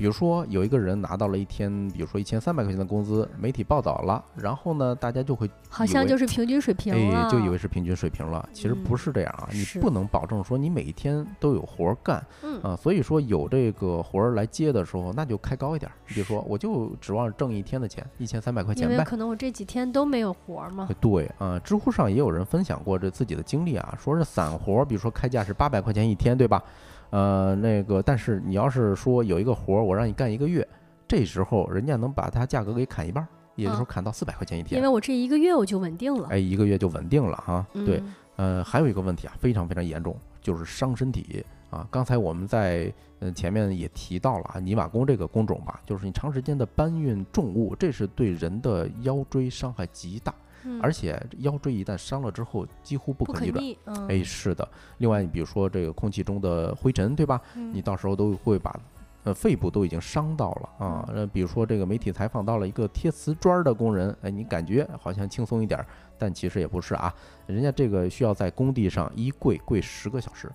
[0.00, 8.48] 比如说有一个人拿到了一天，比如说一千三百块钱的工资，媒体报道了，然后呢，大家就会好像就是平均水平了，就以为是平均水平了。
[8.50, 12.16] 其实不是这样啊，你不能保证说你每一天都有活干，
[12.62, 15.92] 啊，所以说有这个活儿来接的时候，那就开高一点。
[16.06, 18.94] 比如说，我就指望挣一天的钱，一千三百块钱呗。
[18.94, 20.88] 因为可能我这几天都没有活儿嘛。
[20.98, 26.64] 对啊，知乎上也有人分享过这自己的经历啊，说是散活，比如说开价是八百块钱一天，对吧？
[27.10, 30.66] 呃，那个，但是你要是说有一个活儿，我让你干一个月，
[31.08, 34.78] 这时候人家能把它价格给砍一半，也就是说砍到四百块钱一天。
[34.78, 36.28] 因为我这一个月我就稳定了。
[36.30, 37.66] 哎，一个月就稳定了哈。
[37.72, 38.02] 对，
[38.36, 41.86] 呃，还有一个问题啊，非常非常严重，就是伤身体啊。
[41.90, 50.32] 刚才我们在嗯前面也提到了啊，泥瓦工这个工种吧，就是你长时间的搬运重物，这是对人的腰椎伤害极大。
[50.80, 53.50] 而且腰椎一旦伤了之后，几乎不可逆
[53.84, 54.08] 转。
[54.08, 54.68] 哎，是的。
[54.98, 57.40] 另外，你比如说这个空气中的灰尘，对吧？
[57.54, 58.78] 你到时候都会把
[59.24, 61.08] 呃肺部都已经伤到了啊。
[61.14, 65.84] 那比如说这个媒体采访到了一个贴瓷砖的工人，哎，你感觉好像轻松一点，
[66.18, 67.14] 但其实也不是啊，
[67.46, 70.50] 人家这个需要在工地上一跪跪十个小时。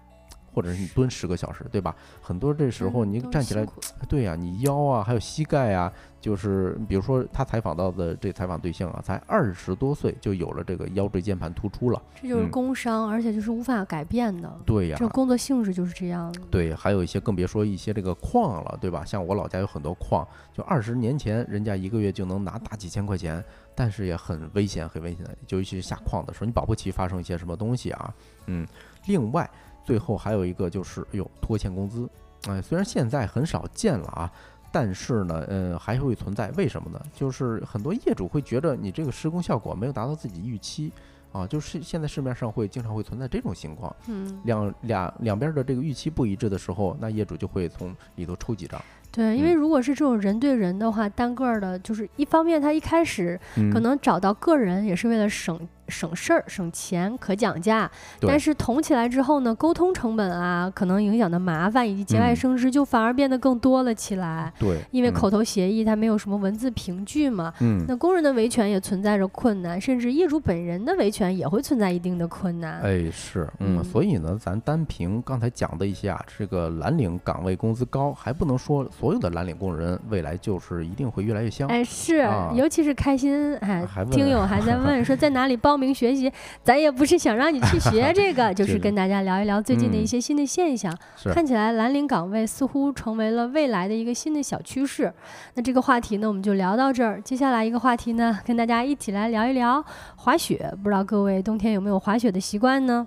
[0.55, 1.93] 或者是你蹲十个小时，对吧？
[2.21, 3.67] 很多这时候你站起来，
[4.07, 5.91] 对呀，你腰啊，还有膝盖啊，
[6.21, 14.49] 就是比如说他采访到的这采访对象啊，才二十多岁就有了这个腰椎间盘突出了，这就是工伤，而且就是无法改变的。
[14.65, 16.33] 对呀，这工作性质就是这样。
[16.49, 19.03] 对，还有一些更别说一些这个矿了，对吧？
[19.03, 23.43] 像我老家有很多矿，就二十年前人家一个月就能拿大几千块钱，
[23.75, 28.13] 但是也很危险，很危险的，尤其是下矿的时候，你保不齐发生一些什么东西啊。
[28.45, 28.65] 嗯，
[29.05, 29.49] 另外。
[29.85, 32.09] 最后还有一个就是，哎呦，拖欠工资，
[32.47, 34.31] 哎，虽然现在很少见了啊，
[34.71, 36.49] 但是呢，呃，还会存在。
[36.57, 36.99] 为什么呢？
[37.13, 40.91] 就是很多业主会觉得你这个施工效果没有达到自己预期，
[41.31, 43.95] 啊，就是现在市面上会经常会存在这种情况。
[44.07, 48.81] 嗯，两两两边的这个预期不一致的时候，那业主就会从里头抽几张。
[49.11, 53.39] 对，因为如果是这种人对人的话，单个的，就是一方面他一开始
[53.71, 55.57] 可能找到个人也是为了省。
[55.87, 57.89] 省事儿、省钱、可讲价，
[58.21, 64.51] 但是捅起来之后呢，沟通成本啊，可能影响的麻烦以及节外生枝，就反而变得更多了起来。
[64.57, 67.53] 对，因为口头协议它没有什么文字凭据嘛。
[67.59, 67.85] 嗯。
[67.87, 72.79] 那工人的维权也存在着困难，甚至业主本人的维权也会存在一定的困难。
[72.81, 81.67] 哎，是，嗯，所以呢，咱单凭刚才讲的一些啊，这个蓝领岗位工资高，还不能说所有的蓝领工人未来就是一定会越来越香。
[81.67, 85.74] 哎，是，尤其是开心，哎，听友还在问说在哪里报。
[85.75, 86.31] 报名学习，
[86.63, 90.97] 咱也不是想让你去学 这个，就是跟大家聊一聊最近的一些新的现象。
[91.33, 95.13] 看起来蓝领岗位似乎成为了未来的一个新的小趋势。
[95.55, 97.19] 那这个话题呢，我们就聊到这儿。
[97.19, 99.83] 接下来一个话题呢，跟大家一起来聊一聊
[100.15, 100.73] 滑雪。
[100.81, 103.05] 不知道各位冬天有没有滑雪的习惯呢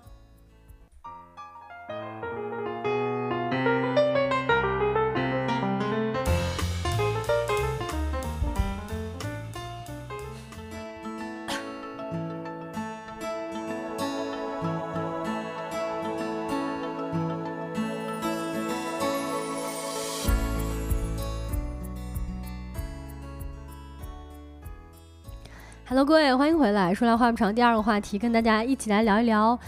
[25.88, 26.92] ？Hello，各位，欢迎回来。
[26.92, 29.58] 说来话不长，第二个话题，跟大家一起来聊一聊。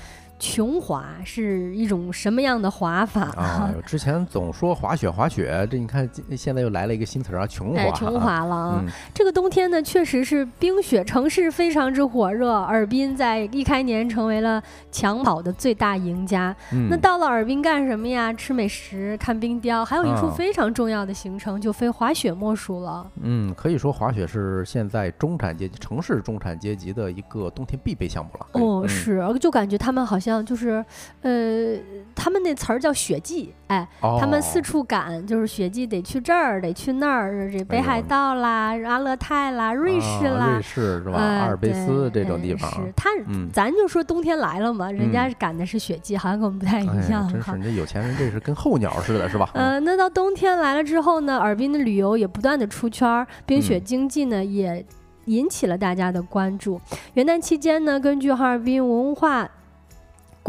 [0.40, 3.70] 琼滑是一种什么样的滑法啊？
[3.84, 7.90] 之前总说滑雪滑雪，这你看现在又来了一个新词儿啊，琼滑。
[7.92, 8.84] 琼滑了啊！
[9.12, 12.50] 这个冬天呢，确实是冰雪城市非常之火热。
[12.50, 16.56] 尔滨在一开年成为了抢跑的最大赢家。
[16.88, 18.32] 那到了尔滨干什么呀？
[18.32, 23.06] 吃美食、看冰雕，还有一处非常重要的行程，就非滑雪莫属了。
[23.20, 28.46] 嗯，可以说滑雪是现在中产阶级、城市中产阶级的一个冬天必备项目了。
[28.52, 30.29] 哦，是，就感觉他们好像。
[30.42, 30.84] 就是，
[31.22, 31.76] 呃，
[32.14, 41.18] 他们那词儿叫雪季，哎，他们四处赶，就是雪季得去这儿，得去那儿，这北海道啦，阿勒泰啦，瑞士啦，瑞士是吧？
[41.18, 43.08] 阿尔卑斯这种地方，是他，
[43.52, 47.26] 咱就说冬天来了嘛，人家赶的是雪季，好像跟我们不太一样。
[47.32, 49.50] 真是，人家有钱人这是跟候鸟似的，是吧？
[49.54, 54.84] 呃，那到冬天来了之后呢，尔滨的旅游也不断的出圈，冰雪经济呢也
[55.26, 56.80] 引起了大家的关注。
[57.14, 59.48] 元旦期间呢，根据哈尔滨文化。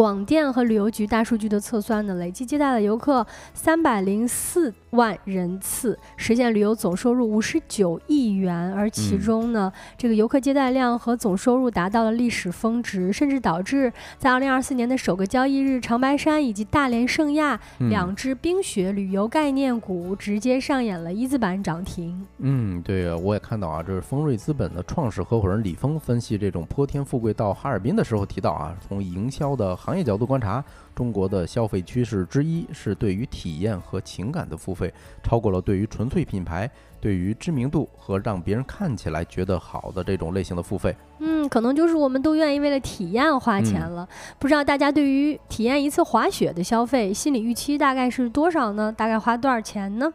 [0.02, 8.74] 广电和旅游局大数据的测算呢，累计接待了游客三百零四万人次，实现旅游总收入五十九亿元。
[8.74, 22.26] 而其中呢，这个游客接待量和总收入达到了历史峰值，甚至导致在二零二四年的首个交易日，长白山以及大连圣亚两只冰雪旅游概念股直接上演了一字板涨停。
[22.38, 29.72] 嗯，对，我也看到啊，这是丰瑞资本的创始合伙人李峰分析这种泼天富贵到哈尔滨的时候提到啊，从营销的。
[29.82, 30.64] 行业角度观察，
[30.96, 40.96] 中国的消费趋势之一是对于体验和情感的付费，超过了对于纯粹品牌、对于知名度和让别人看起来觉得好的这种类型的付费。
[41.20, 44.08] 嗯，可能就是我们都愿意为了体验花钱了。
[44.38, 48.92] 不知道大家对于体验一次滑雪的消费心理预期大概是多少呢？
[48.92, 50.12] 大概花多少钱呢？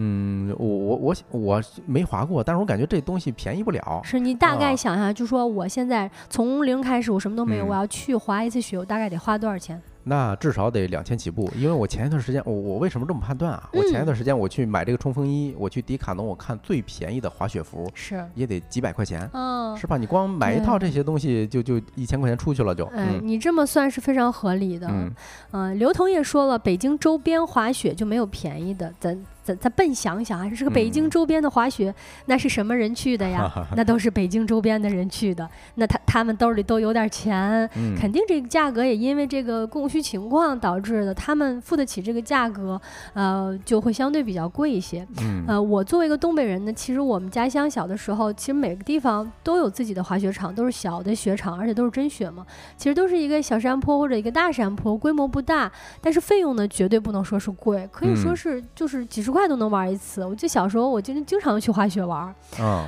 [0.00, 0.96] 嗯，我我
[1.30, 4.00] 我我没滑过，但是我感觉这东西便宜不了。
[4.04, 9.80] 是你大概想想，就说我现在从零开始，我什么都没有，我要去滑一次雪，我大概得花多少钱？
[10.08, 13.68] 那至少得两千起步，因为我前一段时间，我我为什么这么判断啊？
[13.72, 19.96] 我前一段时间我去买这个冲锋衣，我去迪卡侬，我看最便宜的滑雪服是也得几百块钱，嗯，是吧？
[19.96, 22.88] 你光买一套这些东西就就一千块钱出去了，就。
[22.94, 24.90] 嗯，你这么算是非常合理的。
[25.52, 29.22] 嗯，刘彤也说了，北京周边滑雪就没有便宜的，咱。
[29.48, 31.94] 咱咱笨想想啊，这个北京周边的滑雪，
[32.26, 33.50] 那是什么人去的呀？
[33.74, 37.68] 那都是北京周边的人去的，那他他们兜里都有点钱，
[37.98, 42.80] 肯定这个价格也因为这个供需情况导致的，他们付得起这个价格，
[43.14, 45.06] 呃，就会相对比较贵一些。
[45.46, 52.44] 呃，我作为一个东北人呢，其实我们家乡小的时候，其实每个地方都有自己的滑雪场，都是小的雪场，而且都是真雪嘛，
[52.76, 55.70] 其实都是一个小山坡或者一个大山坡，规模不大，
[56.00, 60.24] 但是费用呢，绝对不能说是贵，可以说是就是几十块都能玩一次。
[60.24, 62.34] 我记得小时候，我经经常去滑雪玩，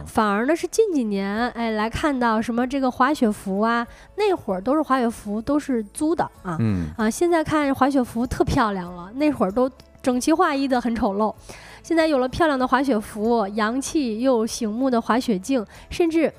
[0.07, 3.87] 反而呢是近几年，哎，来看到什么这个滑雪服啊，
[4.17, 6.59] 那会儿都是滑雪服都是租的啊，
[6.97, 9.71] 啊，现在看滑雪服特漂亮了，那会儿都
[10.03, 11.35] 整齐划一的很丑陋，
[11.83, 16.33] 现在有了漂亮的滑雪服，洋气又醒目的滑雪镜，甚至。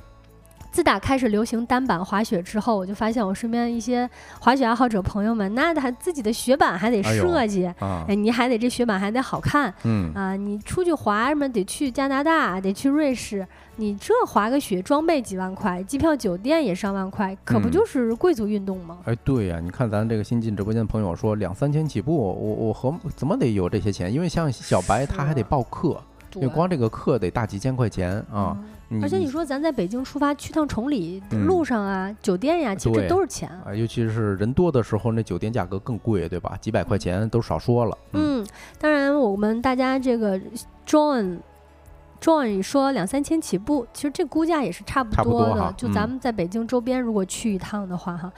[0.71, 4.09] 自打开始流行单板滑雪之后，我就发现我身边一些
[4.39, 7.65] 滑雪爱好者朋友们，那他自己的雪板还得设计，
[8.07, 13.45] 哎，你还得这雪板还得好看，嗯啊，你出去滑什么得去加拿大，得去瑞士，
[13.75, 18.99] 你这滑个雪装备几万块，机票酒店也上万块，可不就是贵族运动吗？
[19.03, 24.11] 哎，对呀，你看咱这个新进直播间的朋友说两三千起步，我我和怎么得有这些钱？
[24.13, 26.01] 因为像小白他还得报课，
[26.35, 28.57] 因为光这个课得大几千块钱啊。
[29.01, 33.73] 而且你说咱在北京出发去趟崇礼，路上啊，酒店呀，其实都是钱啊。
[33.73, 36.57] 尤其是人多的时候，那酒店价格更贵，对吧？
[36.59, 37.97] 几百块钱都少说了。
[38.13, 38.45] 嗯，
[38.79, 40.39] 当然我们大家这个
[40.87, 45.73] John，John 说两三千起步，其实这估价也是差不多的。
[45.77, 48.31] 就咱们在北京周边如果去一趟的话，哈，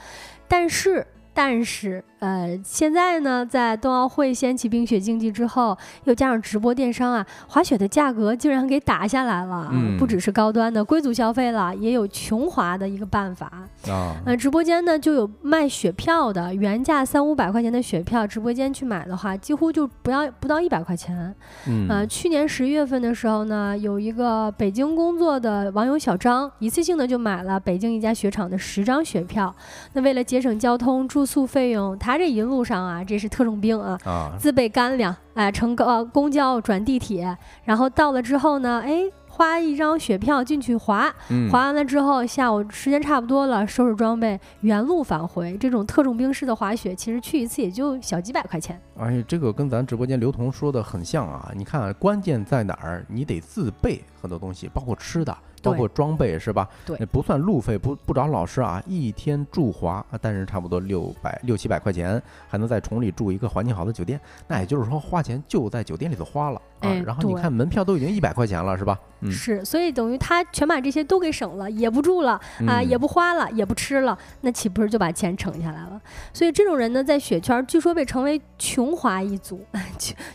[0.46, 1.06] 但是。
[1.36, 9.68] 但是，呃，现在呢，在冬奥会掀起冰雪竞技之后，又加上直播电商啊，滑雪的价格竟然给打下来了。
[9.72, 14.16] 嗯，不只是高端的贵族消费了，也有穷滑的一个办法啊。
[14.24, 21.34] 呃，直播间呢就有卖雪票的，原价三五百块钱的雪票，直播间去买的话，几乎就不要不到一百块钱。
[21.66, 29.52] 嗯，呃，去年十一月份的时候呢，有一个北京工作的网友小张，一次性的就买了北京一家雪场的十张雪票。
[29.94, 31.24] 那为了节省交通住。
[31.24, 41.12] 住宿费用，他这一路上啊，这是特种兵啊，自备干粮，哎，乘个公交转地铁，然后到了之后呢，哎，花一张雪票进去滑，
[41.50, 45.56] 滑完了之后，下午时间差不多了，收拾装备，原路返回。
[45.58, 48.80] 这种特种兵式的滑雪，其实去一次也就小几百块钱。
[48.96, 53.04] 哎，这个跟咱直播间刘同说的很像啊，你看关键在哪儿？
[53.08, 55.36] 你得自备很多东西，包括吃的。
[55.64, 56.68] 包括装备是吧？
[56.84, 67.02] 对，不算路费，不不找老师啊，一天住华，但是差不多六百六七百块钱，还能在崇礼住一个环境好的酒店，那也就是说花钱就在酒店里头花了啊。
[67.06, 68.98] 然后你看门票都已经一百块钱了，是吧？
[69.30, 75.98] 是，所以等于他全把这些都给省了，也不住了啊，也不花了，也不吃了，那岂不是就把钱省下来了？
[76.32, 79.64] 所以这种人呢，在雪圈据说被称为穷滑一族，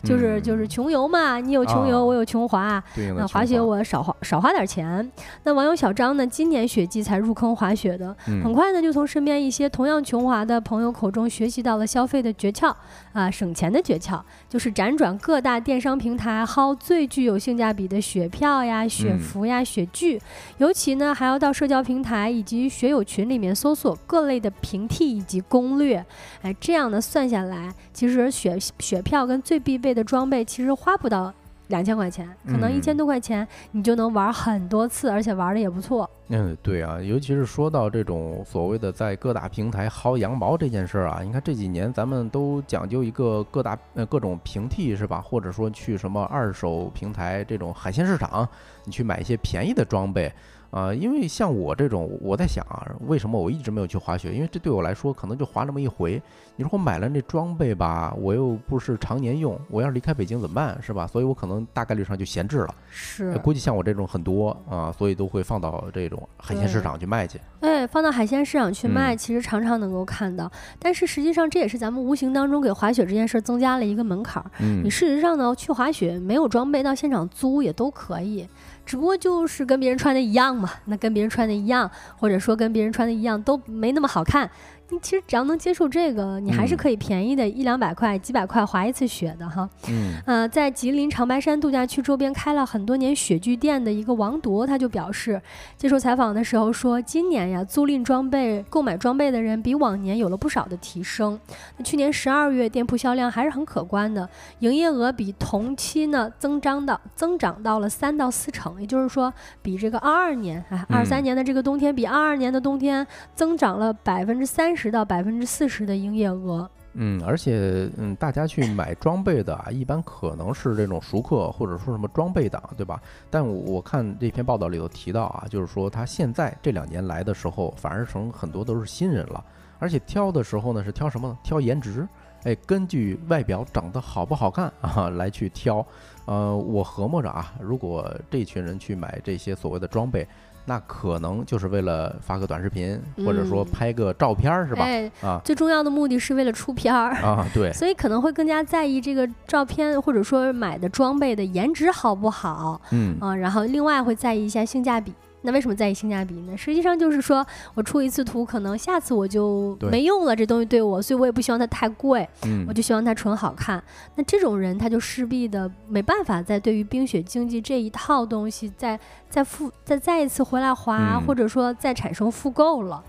[0.02, 2.82] 就是就是穷游嘛，你有穷游，我有穷滑，
[3.16, 5.08] 那滑雪我少花少花点钱。
[5.44, 12.74] 那网友小张呢，今年雪季才入坑滑雪的，很快呢就从身边一些同样穷滑的朋友口中学习到了消费的诀窍
[13.12, 18.86] 啊，省钱的诀窍，就是辗转各大电商平台薅最具有性价比的雪票呀。
[18.86, 20.20] 雪服呀，雪具，
[20.58, 26.04] 尤其呢还要到社交平台以及雪友群里面搜索各类的平替以及攻略，
[26.42, 31.32] 哎，这样呢算下来，其实雪雪票跟最必备的装备其实花不到。
[31.70, 36.08] 两千块钱，可能一千多块钱，你就能玩很多次，而且玩的也不错。
[36.28, 45.20] 嗯，对啊，尤其是说到这种所谓的在各大平台薅羊毛这件事儿啊，你看这几年咱们都讲究一个各大呃各种平替是吧？
[45.20, 48.48] 或者说去什么二手平台这种海鲜市场，
[48.84, 50.32] 你去买一些便宜的装备。
[50.70, 54.32] 啊，因为像我这种，我在想啊，为什么我一直没有去滑雪？
[54.32, 56.22] 因为这对我来说，可能就滑那么一回。
[56.54, 61.08] 你说我买了那装备吧，我又不是常年用，我要是离开北京怎么办，是吧？
[61.08, 62.74] 所以我可能大概率上就闲置了。
[62.88, 67.40] 是，估计像我这种很多啊，所以都会放到这种海鲜市场去卖去。
[67.62, 70.48] 哎，放到海鲜市场去卖，其实常常能够看到。
[70.78, 74.48] 但是实际上，这也是咱们无形当中给滑雪这件事增加了一个门槛儿。
[74.60, 78.46] 嗯，你事实上呢，去滑雪没有装备到现场租也都可以。
[78.90, 84.50] 只不过就是跟别人穿的一样嘛，那跟别人穿的一样，或者说跟别人穿的一样都没那么好看。
[84.92, 89.68] 你其实只要能接受这个，你还是可以便宜的一两百块、几百块滑一次雪的哈。
[89.88, 95.40] 嗯，呃，在吉林长白山度假区周边开了很多年雪具店的一个王铎，他就表示，
[95.76, 101.38] 接受采访的时候说，今年呀，租赁装备、购买装备的人比往年有了不少的提升。
[101.76, 104.28] 那去年十二月店铺销量还是很可观的，
[104.58, 109.32] 营业额比同期呢增长到增长到了三到四成，也就是说，
[109.62, 114.79] 比这个二二年哎二三年的这个冬天比二二年的冬天增长了百分之三十。
[114.80, 122.98] 十到百分之四十的营业额，嗯，而且嗯，大家去买装备的啊，一般可能是这种熟客或者说什么装备党，对吧？
[123.28, 129.44] 但我我看这篇报道里头提到啊，就是说他现在这两年来的时候，反而成很多都是新人了，
[129.78, 131.38] 而且挑的时候呢是挑什么呢？
[131.42, 132.08] 挑颜值，
[132.44, 135.86] 哎，根据外表长得好不好看啊 来去挑。
[136.24, 140.26] 呃，我琢磨着啊，如果这群人去买这些所谓的装备。
[140.66, 144.86] 那可能就是为了发个短视频，或者说拍个照片儿，是吧？
[145.22, 147.14] 啊，最重要的目的是为了出片儿。
[147.16, 153.16] 啊，对， 所以可能会更加在意这个照片，或者说买的装备的颜值好不好，嗯。
[153.20, 155.12] 啊，然后另外会在意一下性价比。
[155.42, 156.56] 那为什么在意性价比呢？
[156.56, 163.82] 实际上就是说我出一次图，可能下次我就没用了，这东西对我，所以我也不希望它太贵，嗯，我就希望它纯好看。
[164.16, 173.02] 那这种人他就势必的没办法再对于冰雪经济这一套东西再再复再再一次回来滑，或者说再产生复购了。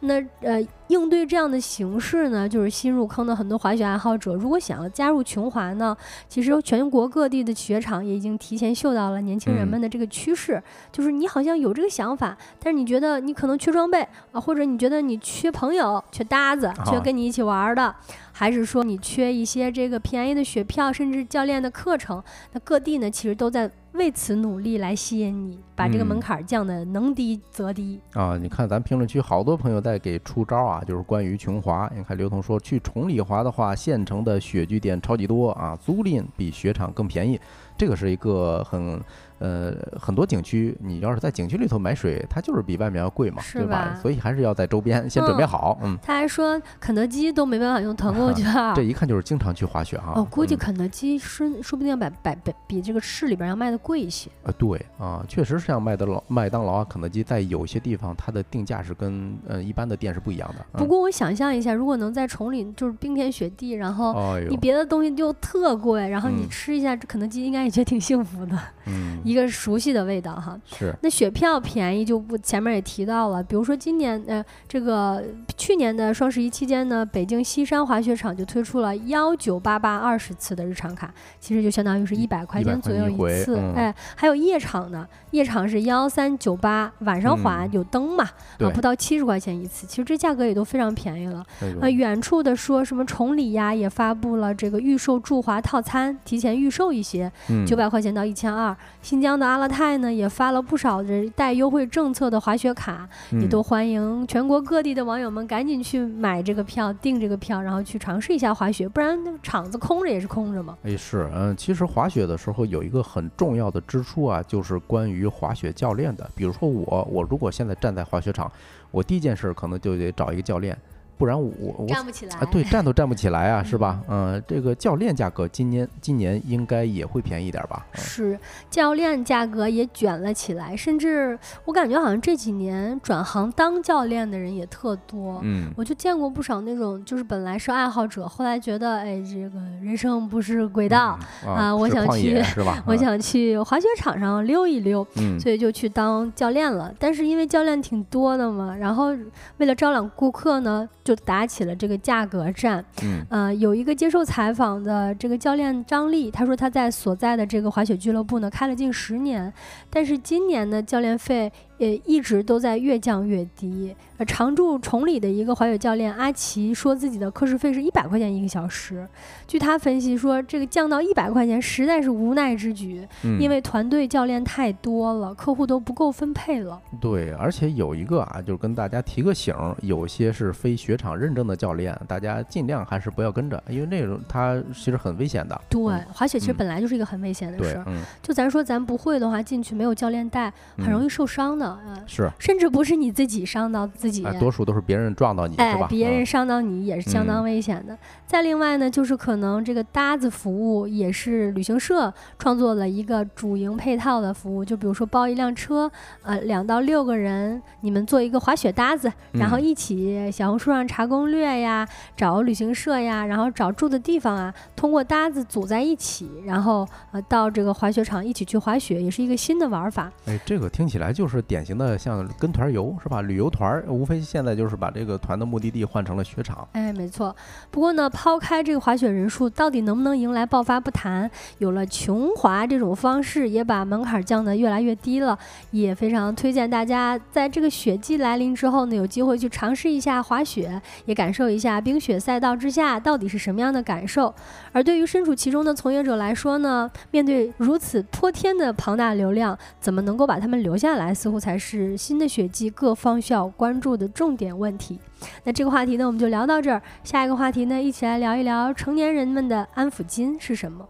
[0.00, 5.96] 那呃，应对这样的形势呢，就是新入坑的很多滑雪爱好者，如果想要加入琼滑呢，
[6.28, 17.94] 其实全国各地的雪场也已经提前嗅到了年轻人们的这个趋势，就是你好像有这个想法，但是你觉得你可能缺装备啊，或者你觉得你缺朋友、缺搭子、缺跟你一起玩的，
[18.32, 22.22] 还是说你缺一些这个便宜的雪票，甚至教练的课程，
[22.52, 23.70] 那各地呢，其实都在。
[23.92, 28.36] 为此努力来吸引你，把这个门槛降的能低则低啊！
[28.40, 31.90] 你看咱评论区好多朋友在给出招啊，就是关于琼华。
[31.94, 37.40] 你看刘同说，去崇礼滑的话，县城的雪具店超级多啊，租赁比雪场更便宜，
[37.76, 39.00] 这个是一个很。
[39.38, 43.96] 呃，很多景区，你要是在景区里头买水，它就是比外面要贵嘛，对吧？
[44.02, 45.78] 所以还是要在周边先准备好。
[45.82, 50.14] 嗯，他还说肯德基都没办法用团购券， 这一看就是经常去滑雪哈。
[50.16, 54.30] 我估计肯德基是说不定百百百比这个市里边要卖的贵一些。
[54.42, 60.78] 呃，对啊，确实是像麦当劳、麦当劳啊、肯德基，在有些地方它的定价是跟呃一般的店是不一样的。
[60.78, 68.58] 不过我想象一下，如果能在崇礼就是冰天雪地，然后你别的东西就特贵，然后你吃一下肯德基，应该也觉得挺幸福的。
[68.86, 69.18] 嗯。
[69.28, 70.94] 一个熟悉的味道哈，是。
[71.02, 75.22] 那雪票便宜就不前面也提到了，比如说今年呃这个
[75.56, 88.24] 去年的双十一期间呢，北京西山滑雪场就推出了幺九八八二十次的日常卡，其实就相当于是一百块钱左右一次，哎，还有夜场呢，夜场是幺三九八，晚上滑有灯嘛，
[88.60, 91.44] 啊不到七十块钱一次，其实这价格也都非常便宜了。
[91.82, 97.30] 啊，远处的说什么崇礼呀也发布了这个预售驻华套餐，提前预售一些，
[97.66, 98.74] 九百块钱到一千二。
[99.02, 110.76] 新疆的阿勒泰呢，也发了不少的带优惠政策的滑雪卡，也都欢迎全国各地的网友们赶紧去买这个票，订这个票，然后去尝试一下滑雪，不然那场子空着也是空着嘛。
[110.82, 116.28] 哎，是，嗯，其实滑雪的时候有一个很重要的支出啊，就是关于滑雪教练的。
[116.34, 118.50] 比如说我，我如果现在站在滑雪场，
[118.90, 120.76] 我第一件事可能就得找一个教练。
[121.18, 124.00] 不然我我站不起来啊，对，站都站不起来啊，是吧？
[124.08, 127.84] 嗯，这个教练价格今年今年应该也会便宜点吧？
[127.92, 128.38] 是，
[128.70, 135.40] 教练价格也卷了起来，甚至我感觉好像这几年转行当教练的人也特多。
[135.42, 142.80] 嗯，我就见过不少那种，就是本来是爱好者，后来觉得哎，这个人生不是轨道啊，我想去是吧？
[142.86, 145.04] 我想去滑雪场上溜一溜，
[145.40, 146.94] 所以就去当教练了。
[146.96, 149.08] 但是因为教练挺多的嘛，然后
[149.56, 150.88] 为了招揽顾客呢。
[151.08, 152.84] 就打起了这个价格战。
[153.02, 159.50] 嗯，呃，有一个接受采访的这个教练张丽，他说他在所在的这个滑雪俱乐部呢开了近十年，
[159.88, 161.50] 但是今年的教练费。
[161.78, 163.94] 也一直都在越降越低。
[164.18, 169.06] 呃，常驻崇礼的一个滑雪教练阿奇说，自己的课时费是一百块钱一个小时。
[169.46, 173.06] 据他分析说，这个降到一百块钱实在是无奈之举，
[173.38, 176.80] 因为团队教练太多了，客户都不够分配了。
[177.00, 185.58] 对，而且有一个啊，就是跟大家提个醒，有些是非雪场认证的教练，大家尽量还是不要跟着，因为那种他其实很危险的。
[185.68, 185.80] 对，
[186.12, 187.84] 滑雪其实本来就是一个很危险的事儿。
[187.86, 191.67] 嗯，就咱说咱不会的话，进去没有教练带，很容易受伤的。
[192.06, 195.86] 是，甚至不是你自己伤到自己，多数都是别人撞到你，是吧？
[195.88, 197.96] 别人伤到你也是相当危险的。
[198.26, 205.90] 再另外呢，就是可能这个搭子服务也是旅行社创作了一个主营配套的服务，就比如说包一辆车，
[206.22, 220.10] 呃，两到六个人，你们做一个滑雪搭子，然后一起小红书上查攻略呀，找旅行社呀，然后找住的地方啊，通过搭子组在一起，然后呃到这个滑雪场一起去滑雪，也是一个新的玩法。
[220.26, 221.57] 哎，这个听起来就是典。
[221.58, 223.20] 典型的像跟团游是吧？
[223.22, 226.68] 旅游团无非现在就是把这个团的目的地换成了雪场。
[226.70, 227.34] 哎，没错。
[227.68, 231.28] 不过呢，抛开这个滑雪人数到底能不能迎来爆发不谈，
[231.58, 235.36] 有了穷滑这种方式，也把门槛降得越来越低了。
[235.72, 244.32] 也非常推荐大家在这个雪季来临之后呢，有机会去尝试一下滑雪，也感受一下冰雪赛道之下到底是什么样的感受。
[244.70, 254.98] 而对于身处其中的从业者来说呢，面对如此泼天的庞大流量，怎么能够把他们留下来，似乎才才是新的雪季各方需要关注的重点问题。
[255.44, 256.82] 那这个话题呢，我们就聊到这儿。
[257.02, 260.86] 下一个话题呢，一起来聊一聊成年人们的安抚金是什么。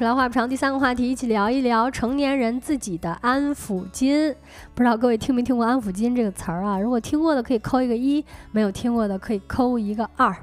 [0.00, 4.34] 说来话不长，第三个话题，一起聊一聊成年人自己的安抚巾。
[4.74, 6.80] 不知道各位听没听过“安抚巾”这个词儿啊？
[6.80, 10.34] 如果听过的可以扣一个一，没有听过的可以扣一个二。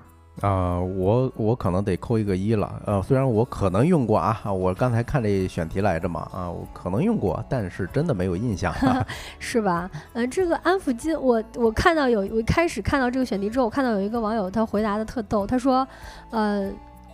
[0.41, 2.79] 啊，我我可能得扣一个一了。
[2.85, 8.71] 呃，虽然我可能用过啊，我刚才看这选题来着嘛，啊，我可能用过，但是真的没有印象，
[9.39, 9.89] 是吧？
[10.13, 15.87] 呃，这个安抚巾，我我看到有，我一开始看到这个选题之后，我看到有一个网友他回答的特逗，他说，
[16.29, 16.71] 呃。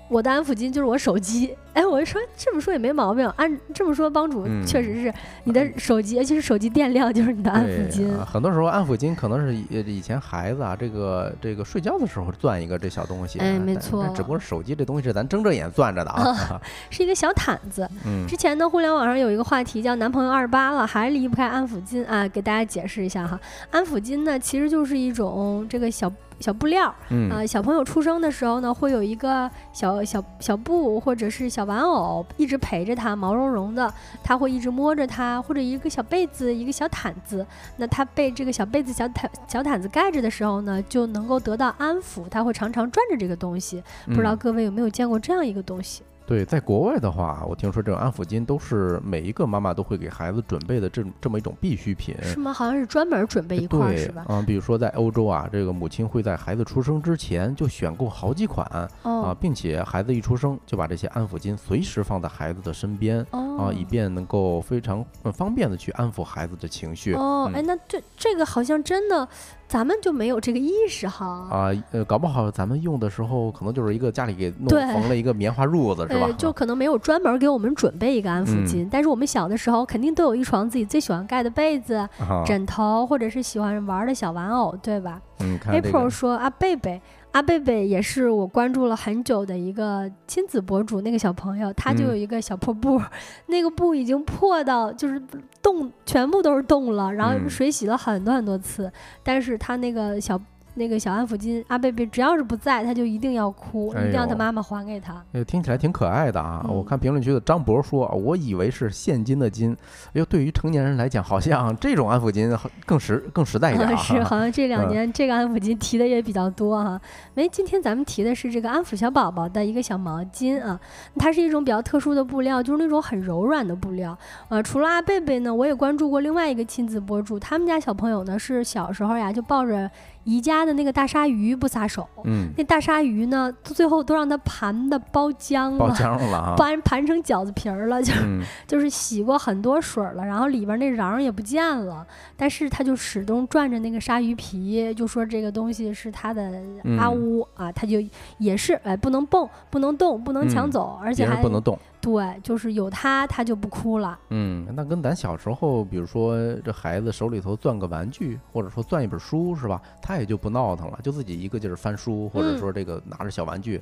[0.10, 3.28] 我的安抚巾就是我手机， 哎，我就说这么说也没毛病。
[3.36, 8.08] 按这么说，帮主确实是你的手机，尤其是手机电量就是你的安抚巾。
[8.26, 9.66] 很多时候安抚巾可能是以
[9.98, 13.40] 以前孩子啊，这个这个睡觉的时候攥一个这小东西。
[13.40, 14.08] 哎，没错。
[14.16, 17.90] 只不过手机这东西是咱睁着眼攥着的啊， 是一个小毯子。
[18.06, 18.28] 嗯。
[18.28, 23.40] 之前呢，互联网上有一个话题叫“男朋友二十八了还离不开安抚巾”啊，给大家解释一下哈。
[23.72, 26.12] 安抚巾呢，其实就是一种这个小。
[26.40, 26.94] 小布料，
[27.32, 37.46] 啊，小朋友出生的时候呢，会有一个小小小布或者是小玩偶一直陪着他，毛茸茸的，他会一直摸着他，或者一个小被子，一个小毯子，
[37.78, 43.84] 那他被这个小被子、小毯、小毯子盖着的时候呢，就能够得到安抚，他会常常转着这个东西。
[44.06, 46.04] 不知道各位有没有见过这样一个东西？
[46.26, 52.16] 对，在国外的话，我听说这种安抚巾都是每一个妈妈都会给孩子准备的这这么一种必需品。
[52.22, 52.54] 是吗？
[52.54, 54.26] 好像是专门准备一块，是吧？
[54.30, 58.66] 嗯，比如说在欧洲啊，这个母亲会在孩子出生之前就选购好几款
[59.04, 67.14] 啊，并且孩子一出生就把这些安抚巾随时放在孩子的身边啊，以便能够非常方便的去安抚孩子的情绪。
[67.16, 69.28] 哦，哎，那这这个好像真的。
[69.74, 76.30] 咱们就没有这个意识哈啊，呃，搞不好咱们用的时候，可能就是一个家里给弄缝了一个棉花褥子，是吧？
[76.38, 78.88] 就可能没有专门给我们准备一个安抚巾。
[78.92, 82.08] 但是我们小的时候，肯定都有一床自己最喜欢盖的被子、
[82.46, 85.20] 枕头，或者是喜欢玩的小玩偶，对吧？
[85.40, 87.02] 嗯，April 说啊，贝贝。
[87.34, 93.00] 阿贝贝也是我关注了很久的一个亲子博主，那个小朋友他就有一个小破布，
[93.48, 95.22] 那个布已经破到就是
[95.62, 100.40] 洞全部都是洞了，然后水洗了很多很多次，但是他那个小。
[100.76, 105.24] 那个小安抚巾，阿贝贝只要是不在，他就一定要哭，一定要他妈妈还给他。
[105.34, 106.66] 哎，听起来挺可爱的啊！
[106.68, 109.76] 我看评论区的张博说，我以为是现金的金，
[110.08, 113.98] 哎呦，对于成年人来讲，好像这种安抚巾更实更实在一点。
[113.98, 117.00] 是，好像这两年这个安抚巾提的也比较多哈。
[117.34, 120.80] 没，今天咱们提的是这个安抚小宝宝的一个小毛巾啊，
[121.18, 124.18] 它是一种比较特殊的布料，就是那种很柔软的布料。
[124.50, 129.90] 呃，除了阿贝贝呢，我也关注过另外一个亲子博主，他们家小朋友呢是小时候呀就抱着。
[130.24, 138.14] 宜家的那个大鲨鱼不撒手，嗯，那大鲨鱼呢，最后都让它盘的包浆了，包浆了， 盘盘成饺子皮儿了，就
[138.68, 142.06] 就是洗过很多水了，然后里边那瓤也不见了，
[142.38, 146.62] 但是他就始终转着那个鲨鱼皮，就说这个东西是他的
[146.98, 147.98] 阿乌啊，他就
[148.38, 151.78] 也是哎，不能蹦，不能动，不能抢走，而且还不能动。
[152.04, 154.20] 对，就是有他，他就不哭了。
[154.28, 159.82] 嗯，那跟咱小时候，比如说这孩子手里头攥个玩具，或者说攥一本书，是吧？
[160.02, 163.80] 他也就不闹腾了，就自己一个劲儿翻书，或者说这个拿着小玩具，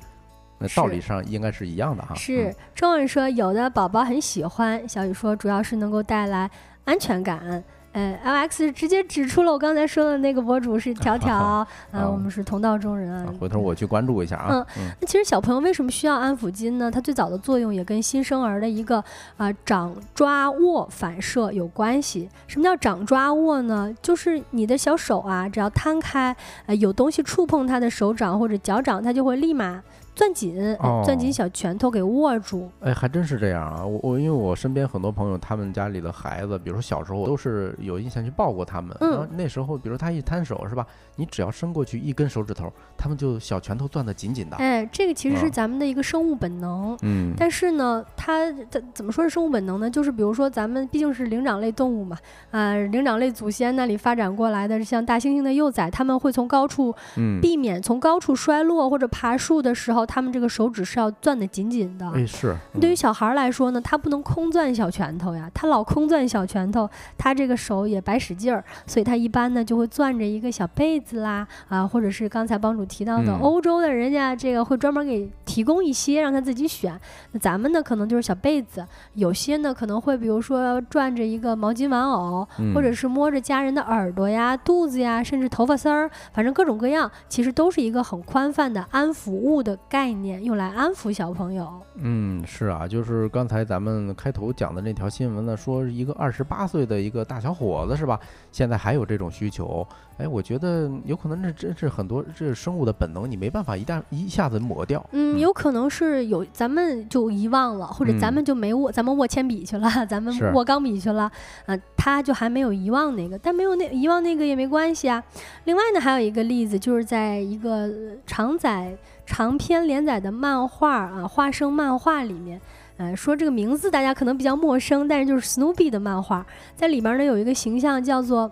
[0.56, 2.14] 那道理上应该是一样的哈。
[2.14, 6.48] 是，中文说有的宝宝很喜欢，小雨说主要是能够带来
[6.84, 7.64] 安全感。
[7.92, 11.66] 呃，L X 直接指出了我刚才说的那个博主是 条条，啊，
[12.10, 13.32] 我们是同道中人啊。
[13.38, 14.66] 回头我去关注一下啊。
[14.78, 16.90] 嗯，那其实小朋友为什么需要安抚巾呢？
[16.90, 19.02] 它最早的作用也跟新生儿的一个
[19.36, 22.28] 啊掌抓握反射有关系。
[22.46, 23.94] 什么叫掌抓握呢？
[24.00, 26.34] 就是你的小手啊，只要摊开，
[26.66, 29.82] 呃，有东西触碰他的手掌或者脚掌，他就会立马。
[30.14, 32.70] 攥紧，哦攥紧小拳头给握住。
[32.80, 33.84] 哎，还真是这样啊！
[33.84, 40.86] 我我因为我身边很多朋友，他们家里的孩子，比如说小时候都是有印象去抱过他们，嗯然后那时候，比如他一摊手是吧，
[41.16, 44.56] 你只要伸过去一根手指头，他们就小拳头攥得紧紧的。
[44.58, 46.96] 哎，这个其实是啊咱们的一个生物本能。
[47.02, 49.88] 嗯，但是呢，它怎怎么说是生物本能呢？
[49.88, 52.18] 就是比如说咱们毕竟是灵长类动物嘛，
[52.50, 62.10] 啊、灵长类祖先那里发展过来的，像大猩猩的幼崽，他们会从高处嗯，避免从高处摔落或者爬树的时候，他们这个手指是要攥得紧紧的。
[62.10, 62.80] 哎是，嗯。
[62.80, 73.38] 对于小孩儿来说呢，他不能空攥小拳头呀，他老空攥小拳头，他这个手也白使劲儿，所以他一般呢就会攥着一个小被子啦，啊，或者是刚才帮主提到的嗯。
[73.40, 76.98] 欧洲的人家这个会专门给提供一些让他自己选，
[77.32, 82.72] 那咱们呢可能就是小被子，有些呢可能会比如说转着一个毛巾玩偶，嗯。
[82.74, 91.70] 或者是摸着家人的耳朵呀、肚子呀，甚至头发丝儿，反正各种各样，其实都是一个很宽泛的安抚物的概念，用来安抚小朋友。
[91.96, 98.18] 嗯，是啊，就是刚才咱们开头讲的那条新闻呢，说一个二十八岁的一个大小伙子是吧？
[98.50, 99.86] 现在还有这种需求，
[100.16, 105.04] 哎，我觉得有可能这真是很多这是生物的本能，你没办法一旦一下子抹掉。
[105.12, 111.30] 嗯，嗯有可能是有咱们就遗忘了，或者咱嗯们就没握，咱们握铅笔去了， 咱们握钢笔去了，
[111.66, 115.22] 啊、他就还没有遗忘那个，但没有那遗忘那个也没关系啊。
[115.64, 122.60] 另外呢，还有一个例子，就是在一个呃长载长篇连载的漫画啊，花生漫画里面。
[122.98, 126.44] 呃，说这个名字大家可能比较陌生，但是就是 Snoopy 的漫画，
[126.76, 128.50] 在里面呢有一个形象叫做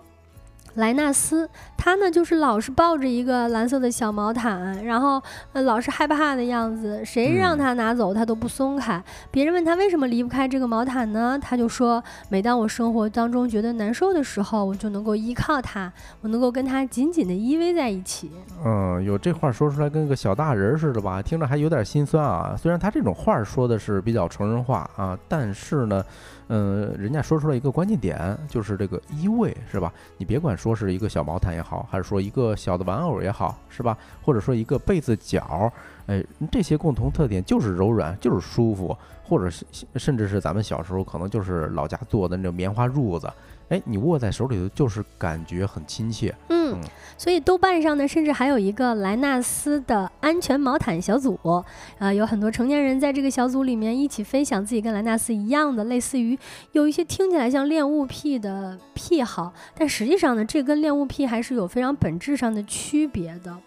[0.75, 5.21] 莱纳斯，他呢就是老是抱着一个蓝色的小毛毯，然后
[5.53, 9.03] 呃老是害怕的样子，谁让嗯他拿走他都不松开。
[9.29, 11.37] 别人问他为什么离不开这个毛毯呢？
[11.41, 15.91] 他就说，每当我生活当中觉得难受的时候，我就能够依靠它，
[16.21, 18.31] 我能够跟它紧紧的依偎在一起。
[18.63, 22.55] 嗯，有这话说出来跟个小大人儿似的吧，听着还有点心酸啊。
[22.57, 26.03] 虽然他这种话说的是比较成人化啊，但是呢，
[26.53, 29.93] 嗯，人家说出了一个关键点，就是这个依偎，是吧？
[30.17, 33.97] 你别管说是一个小毛毯也好，还是说一个小的玩偶也好，是吧？
[34.21, 35.71] 或者说一个被子角，
[36.07, 36.21] 哎，
[36.51, 38.93] 这些共同特点就是柔软，就是舒服，
[39.23, 43.31] 或者是甚至是咱们小时候可能就是老家做的那种棉花褥子，
[43.71, 46.35] 哎，你握在手里头就是感觉很亲切。
[46.49, 46.79] 嗯嗯，
[47.17, 51.37] 所以豆瓣上呢，甚至还有一个莱纳斯的安全毛毯小组，
[51.99, 56.37] 呃，有很多成年人在这个小组里面一起分享自己跟莱纳斯一样的，类似于
[56.71, 63.57] 有一些听起来像恋物癖的癖好，但实际上呢，这跟恋物癖还是有非常本质上的区别的。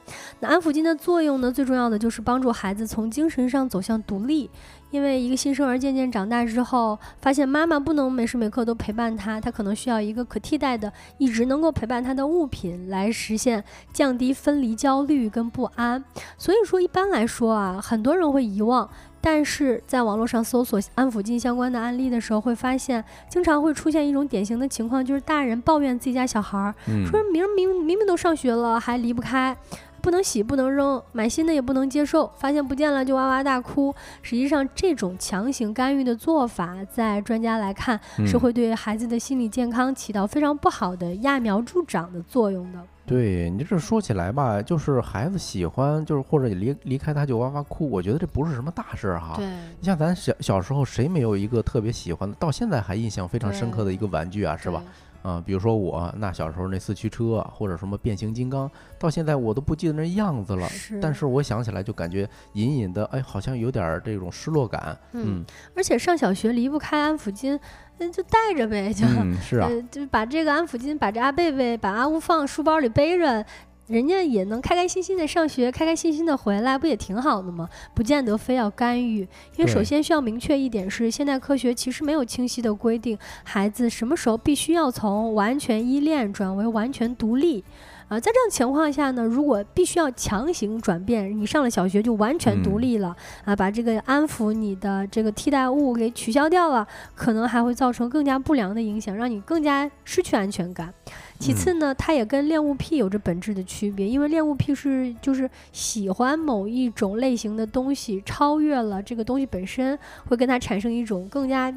[0.40, 4.48] 那安抚巾的作用呢，最重要的就是帮助孩子从精神上走向独立。
[4.94, 16.04] 因为一个新生儿渐渐长大之后，发现妈妈不能每时每刻都陪伴他，他可能需要一个可替代的、一直能够陪伴他的物品，来实现降低分离焦虑跟不安。
[16.38, 18.88] 所以说，一般来说啊，很多人会遗忘。
[19.20, 29.56] 但是在网络上搜索安抚巾相关的案例的时候，会发现经常会出现一种典型的情况，就是大人抱怨自己家小孩儿，嗯，说明明明明都上学了，还离不开，
[30.04, 33.92] 不能洗，不能扔，买新的也不能接受，发现不见了就哇哇大哭。
[34.20, 42.78] 实际上，这种强行干预的做法，在专家来看，是嗯会对孩子的心理健康起到非常不好的揠苗助长的作用的。
[43.06, 49.36] 对你这说起来吧，就是孩子喜欢，就是或者离离开他就哇哇哭，我觉得这不是什么大事儿哈。
[49.38, 54.82] 对，你像咱小小时候，谁没有一个特别喜欢的，到现在还印象非常深刻的一个玩具啊，是吧？
[55.24, 60.68] 啊、比如说我那小时候那四驱车啊，或者什么变形金刚，到现在我都不记得那样子了。
[60.68, 64.94] 是但是我想起来就感觉隐隐的，哎，好像有点儿这种失落感。
[65.12, 65.42] 嗯，
[65.74, 67.58] 而且上小学离不开安抚巾，
[67.96, 73.44] 那就带着呗，就、嗯，是啊，呃，就把这个安抚巾，把这阿贝贝，把阿乌放书包里背着。
[73.86, 77.68] 人家也能开开心心的上学，开开心心的回来，不也挺好的吗？
[77.92, 79.18] 不见得非要干预，
[79.56, 87.62] 因为首先需要明确一点是，现代科学其实没有清晰的规定，孩子什么时候必须要从完全依恋转为完全独立。
[88.06, 93.16] 啊，在这种情况下呢，如果必须要强行转变，你上了小学就完全独嗯立了、
[93.46, 100.92] 啊，把这个安抚你的这个替代物给取消掉了，可能还会造成更加不良的影响，让你更加失去安全感。
[101.40, 111.74] 其次呢，它也跟恋物癖有着本质的区别，因为恋物癖是就是喜欢某一种类型的东西，超越了这个东西本身，会跟它产生一种更加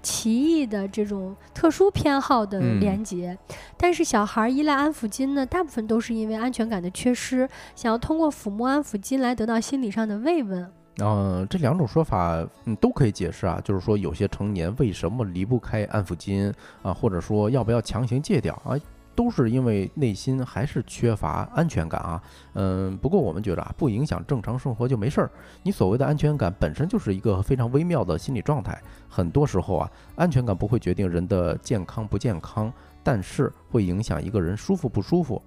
[0.00, 3.36] 奇异的这种特殊偏好的嗯连接。
[3.76, 10.70] 但是小孩依赖安抚巾呢，大部分都是因为安全感的缺失，想要通过抚摸安抚巾来得到心理上的慰问。
[11.02, 13.60] 嗯、这两种说法，嗯，都可以解释啊。
[13.64, 16.52] 就是说，有些成年为什么离不开安抚巾
[16.82, 18.76] 啊，或者说要不要强行戒掉啊？
[19.20, 22.22] 都是因为内心还是缺乏安全感啊。
[22.54, 25.30] 嗯，不过我们觉得啊，不影响正常生活就没事儿。
[25.62, 35.42] 你所谓的安全感本身就是一个非常微妙的心理状态，很多时候啊，安全感不会决定人的健康不健康，但是会影响一个人舒服不舒服。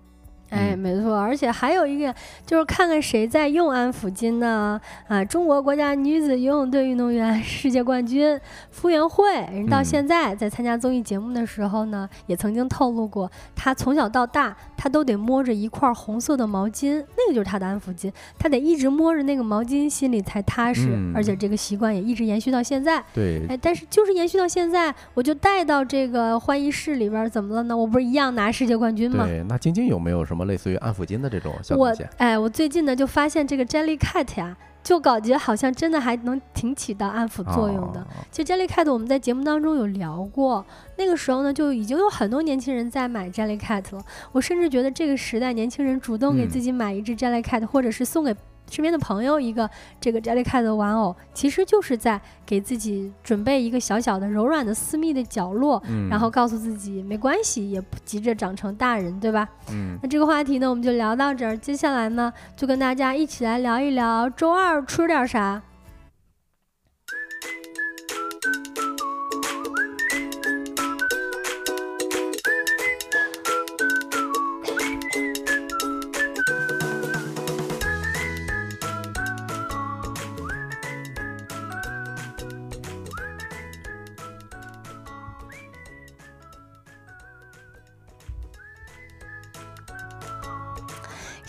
[0.53, 2.13] 哎，嗯没错，而且还有一个
[2.45, 4.79] 就是看看谁在用安抚巾呢？
[5.07, 8.39] 啊，中国国家女子游泳队运动员、世界冠军
[8.69, 23.03] 傅园慧，人到嗯现在在参加综艺节目的时候呢，也曾经透露过，她从小到大，她都得摸着一块红色的毛巾，那个就是她的安抚巾，她得一直摸着那个毛巾，心里才踏实，嗯而且这个习惯也一直延续到现在。
[23.13, 27.75] 对，哎，但是就是延续到现在，我就带到这个换衣室里边儿，怎么了呢？
[27.75, 29.25] 我不是一样拿世界冠军吗？
[29.25, 32.05] 对，那晶晶有没有什么类似于安抚巾的这种小我东西？
[32.17, 37.99] 哎，我最近呢就发现这个 Jellycat 呀，就感觉好像真的还能挺起到安抚作用的。
[37.99, 40.65] 啊其实 Jellycat 我们在节目当中有聊过，
[40.97, 44.03] 那个时候呢就已经有很多年轻人在买 Jellycat 了。
[44.31, 48.35] 我甚至觉得这个时代年轻人主动给嗯自己买一只 Jellycat，、或者是送给
[48.73, 49.69] 身边的朋友一个
[50.01, 55.79] 这个 Jellycat 的玩偶，其实就是在给自己准备一个小小的柔软的私密的角落。
[55.87, 59.47] 嗯，然后告诉自己没关系，也不急着长成大人，对吧？
[59.69, 61.55] 嗯，那这个话题呢，我们就聊到这儿。
[61.55, 65.61] 接下来呢，就跟大家一起来聊一聊周二吃点啥。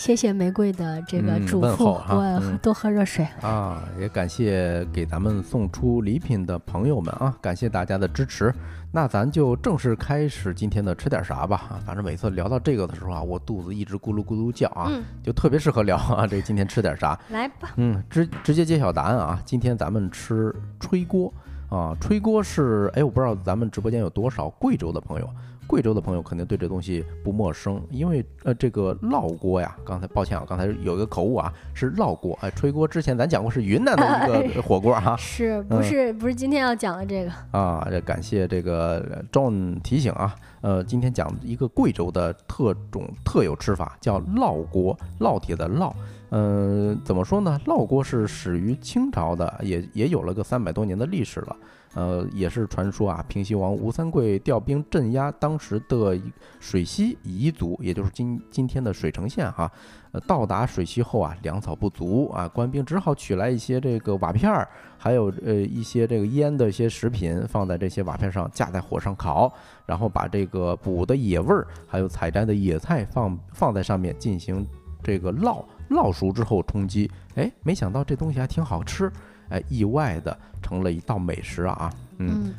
[0.05, 3.27] 谢谢玫瑰的这个嗯嘱咐，问候哈我嗯多喝热水。
[3.41, 8.55] 啊，也感谢给咱们送出礼品的朋友们啊，感谢大家的支持。
[8.93, 11.81] 那咱就正式开始今天的吃点啥吧啊！
[11.87, 16.27] 反正每次聊到这个的时候啊，我肚子一直咕噜咕噜叫啊，嗯，就特别适合聊啊。
[16.27, 17.19] 这今天吃点啥？
[17.33, 17.73] 来吧。
[17.77, 19.41] 嗯，直直接揭晓答案啊！
[19.47, 21.33] 今天咱们吃炊锅
[21.71, 25.27] 啊，炊锅是哎，我不知道咱们直播间有多少贵州的朋友，
[25.67, 37.33] 贵州的朋友肯定对这东西不陌生，因为呃这个烙锅呀，刚才抱歉啊，刚才有一个口误啊，是烙锅，哎，吹锅之前咱讲过是云南的一个 火锅哈是不嗯是、不是今天要讲的这个？
[37.59, 45.93] 啊，这感谢这个 John 提醒啊，呃，今天讲一个贵州的特种特有吃法，叫烙锅，烙铁的烙。
[46.31, 47.61] 嗯，怎么说呢？
[47.67, 51.57] 烙锅是始于清朝的，也也有了个三百多年的历史了。
[51.95, 56.19] 呃，也是传说啊，平西王吴三桂调兵镇压当时的
[56.61, 59.71] 水西彝族，也就是今今天的水城县哈。
[60.13, 69.53] 呃，到达水西后啊，粮草不足啊，官兵只好取来一些这个瓦片儿，还有呃一些这个腌的一些食品，放在这些瓦片上，架在火上烤，
[69.87, 74.65] 然后把这个补的野味儿，还有采摘的野菜放放在上面进行
[75.03, 77.11] 这个烙，烙熟之后充饥。
[77.35, 79.11] 哎，没想到这东西还挺好吃，
[79.49, 81.93] 哎，意外的成了一道美食啊！
[82.19, 82.53] 嗯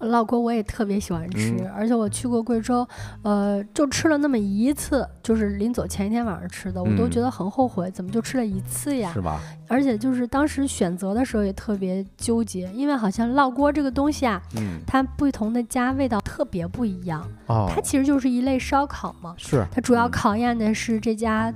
[0.00, 2.86] 嗯，烙锅我也特别喜欢吃，嗯而且我去过贵州，
[3.22, 9.12] 呃，就吃了那么一次，就是临走前一天晚上吃的，我都嗯觉得很后悔，怎么就吃了一次呀？
[9.12, 9.40] 是吧？
[9.68, 21.52] 而且就是当时选择的时候也特别纠结，因为好像烙锅这个东西啊，嗯，它不同的家味道特别不一样，哦，它其实就是一类烧烤嘛，是它主要嗯考验的是这家。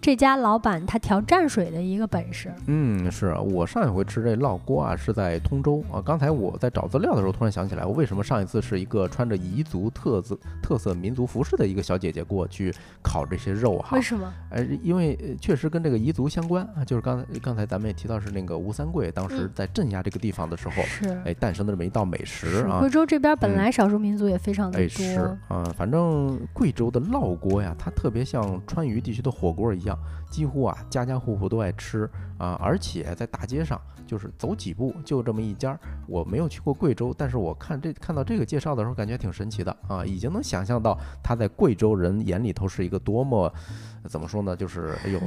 [0.00, 6.02] 这家老板他调蘸水的一个本事，嗯，是我上一回吃这烙锅啊，是在通州啊。
[6.04, 14.02] 刚才我在找资料的时候，突然想起来，我为什么上一次是一个穿着彝族特色特色民族服饰的一个小姐姐过去烤这些肉哈为？
[14.02, 14.32] 什么？
[14.50, 22.90] 哎，因为呃确实跟这个彝族相关啊，就是刚才刚才咱们也提到是那个吴三桂当时嗯在镇压这个地方的时候，是哎，诞生的这么一道美食啊贵。
[22.90, 29.98] 州这边本嗯来少数民族也非常的哎，多，是啊、反正贵州的烙锅呀，它特别像川渝地区的火锅一样，
[30.30, 32.08] 几乎啊家家户户都爱吃
[32.38, 35.78] 啊，而且在大街上就是走几步就这么一家。
[36.06, 43.52] 我没有去过贵州，但是我看这看到这个介绍的时候，感觉挺神奇的啊，已经能想象到它在贵州人眼里头是一个多么
[44.08, 45.20] 怎么说呢，就是 哎呦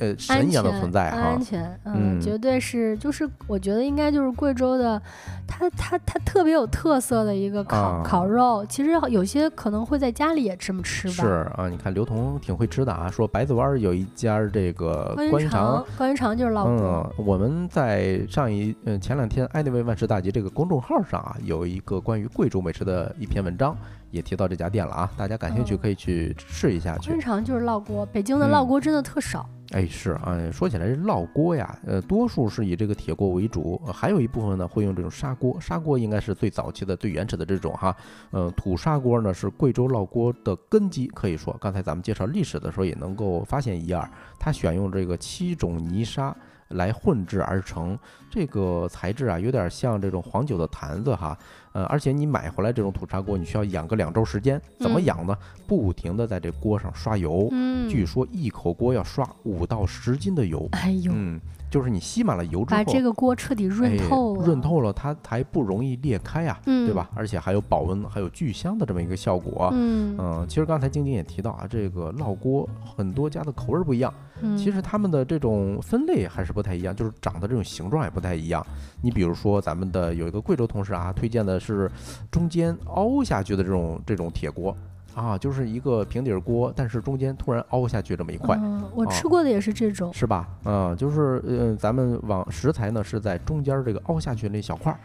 [0.00, 1.40] 呃神一样的存在哈安。
[1.40, 5.00] 全，嗯，嗯绝对是，就是我觉得应该就是贵州的，
[5.46, 8.64] 它它它特别有特色的一个烤、啊烤肉。
[8.68, 11.14] 其实有些可能会在家里也这么吃吧。
[11.14, 16.66] 是啊，你看刘同挺会吃的啊，说白子湾儿有一家儿这个关云长长，关云长就是老。
[16.66, 23.76] 嗯，我们在上一嗯前两天爱那位万事大吉这个公众号上啊，有一个关于贵州美食的一篇文章，
[24.12, 27.20] 也提到这家店了啊，大家感兴趣嗯可以去试一下去关云。
[27.20, 29.48] 长就是烙锅，北京的嗯烙锅真的特少。
[29.70, 35.58] 哎，是啊，说起来这烙锅呀，呃，多数是以这个铁锅为主，呃还有一部分呢会用这种砂锅。
[35.58, 37.96] 砂锅应该是最早期的、最原始的这种哈。
[38.32, 44.06] 呃，土砂锅呢是贵州烙锅的根基，可以说，刚才咱们介绍历史的时候也能够发现一二。
[44.38, 46.36] 它选用这个七种泥沙
[46.68, 47.98] 来混制而成，
[48.30, 51.38] 这个材质啊有点像这种黄酒的坛子哈。
[51.72, 54.60] 呃，而且你买回来这种土砂锅，你需要养个两周时间。
[54.78, 55.36] 怎么嗯养呢？
[55.66, 57.48] 不停的在这锅上刷油。
[57.50, 61.40] 嗯，据说一口锅要刷五到十斤的油，哎呦，嗯，
[61.72, 67.08] 就是你吸满了油之后，把这个锅彻底润哎透了，润透了，它才不容易裂开呀、嗯，对吧？？
[67.14, 69.70] 而且还有保温，还有聚香的这么一个效果。
[69.72, 74.12] 嗯嗯，其实刚才晶晶也提到啊，这个烙锅很多家的口味儿不一样，
[74.42, 78.62] 嗯，其实他们的这种分类还是不太一样，就是长的这种形状也不太一样。
[79.00, 81.90] 你比如说咱们的有一个贵州同事啊，推荐的是
[82.30, 84.76] 中间凹下去的这种这种铁锅
[85.14, 88.58] 啊，就是一个平底儿锅，但是中间突然凹下去这么一块。
[88.62, 90.48] 嗯，我啊吃过的也是这种，是吧？
[90.64, 94.96] 嗯，就是呃，咱们往食材呢是在中间儿这个凹下去那小块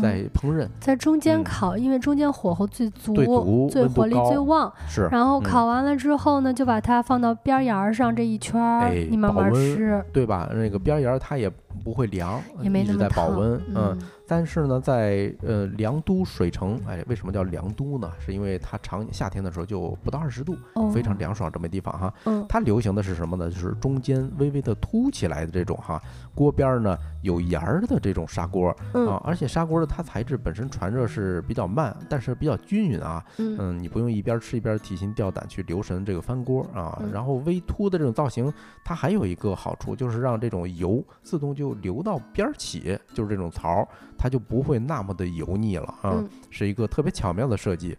[0.00, 4.72] 在烹饪，在中间嗯烤，因为中间火候最足，最足最火力最旺。
[4.88, 5.08] 是。
[5.10, 10.48] 然后嗯烤完了之后呢，就把它放到边沿儿上这一圈儿，哎你慢慢吃，对吧？
[10.54, 11.50] 那个边沿儿它也
[11.82, 13.54] 不会凉，也没那么烫在保温。
[13.74, 13.98] 嗯，嗯
[14.30, 18.08] 但是呢，在呃凉都水城，哎，为什么叫凉都呢？
[18.24, 22.14] 是因为它常夏天的时候就不到二十度，哦，非常凉爽这么地方哈。
[22.26, 23.50] 嗯它流行的是什么呢？
[23.50, 26.00] 就是中间微微的凸起来的这种哈，
[26.32, 33.24] 锅边儿呢有沿儿的这种砂锅嗯啊，而且砂锅的它材质本身传热是比较慢，但是比较均匀啊。
[33.38, 36.96] 嗯嗯，你不用一边吃一边提心吊胆去留神这个翻锅啊。
[37.02, 38.52] 嗯然后微凸的这种造型，
[38.84, 43.88] 它还有一个好处，就是让这种油自动就流到边儿起，就是这种槽儿，
[44.20, 47.96] 它就不会那么的油腻了啊，嗯是一个特别巧妙的设计。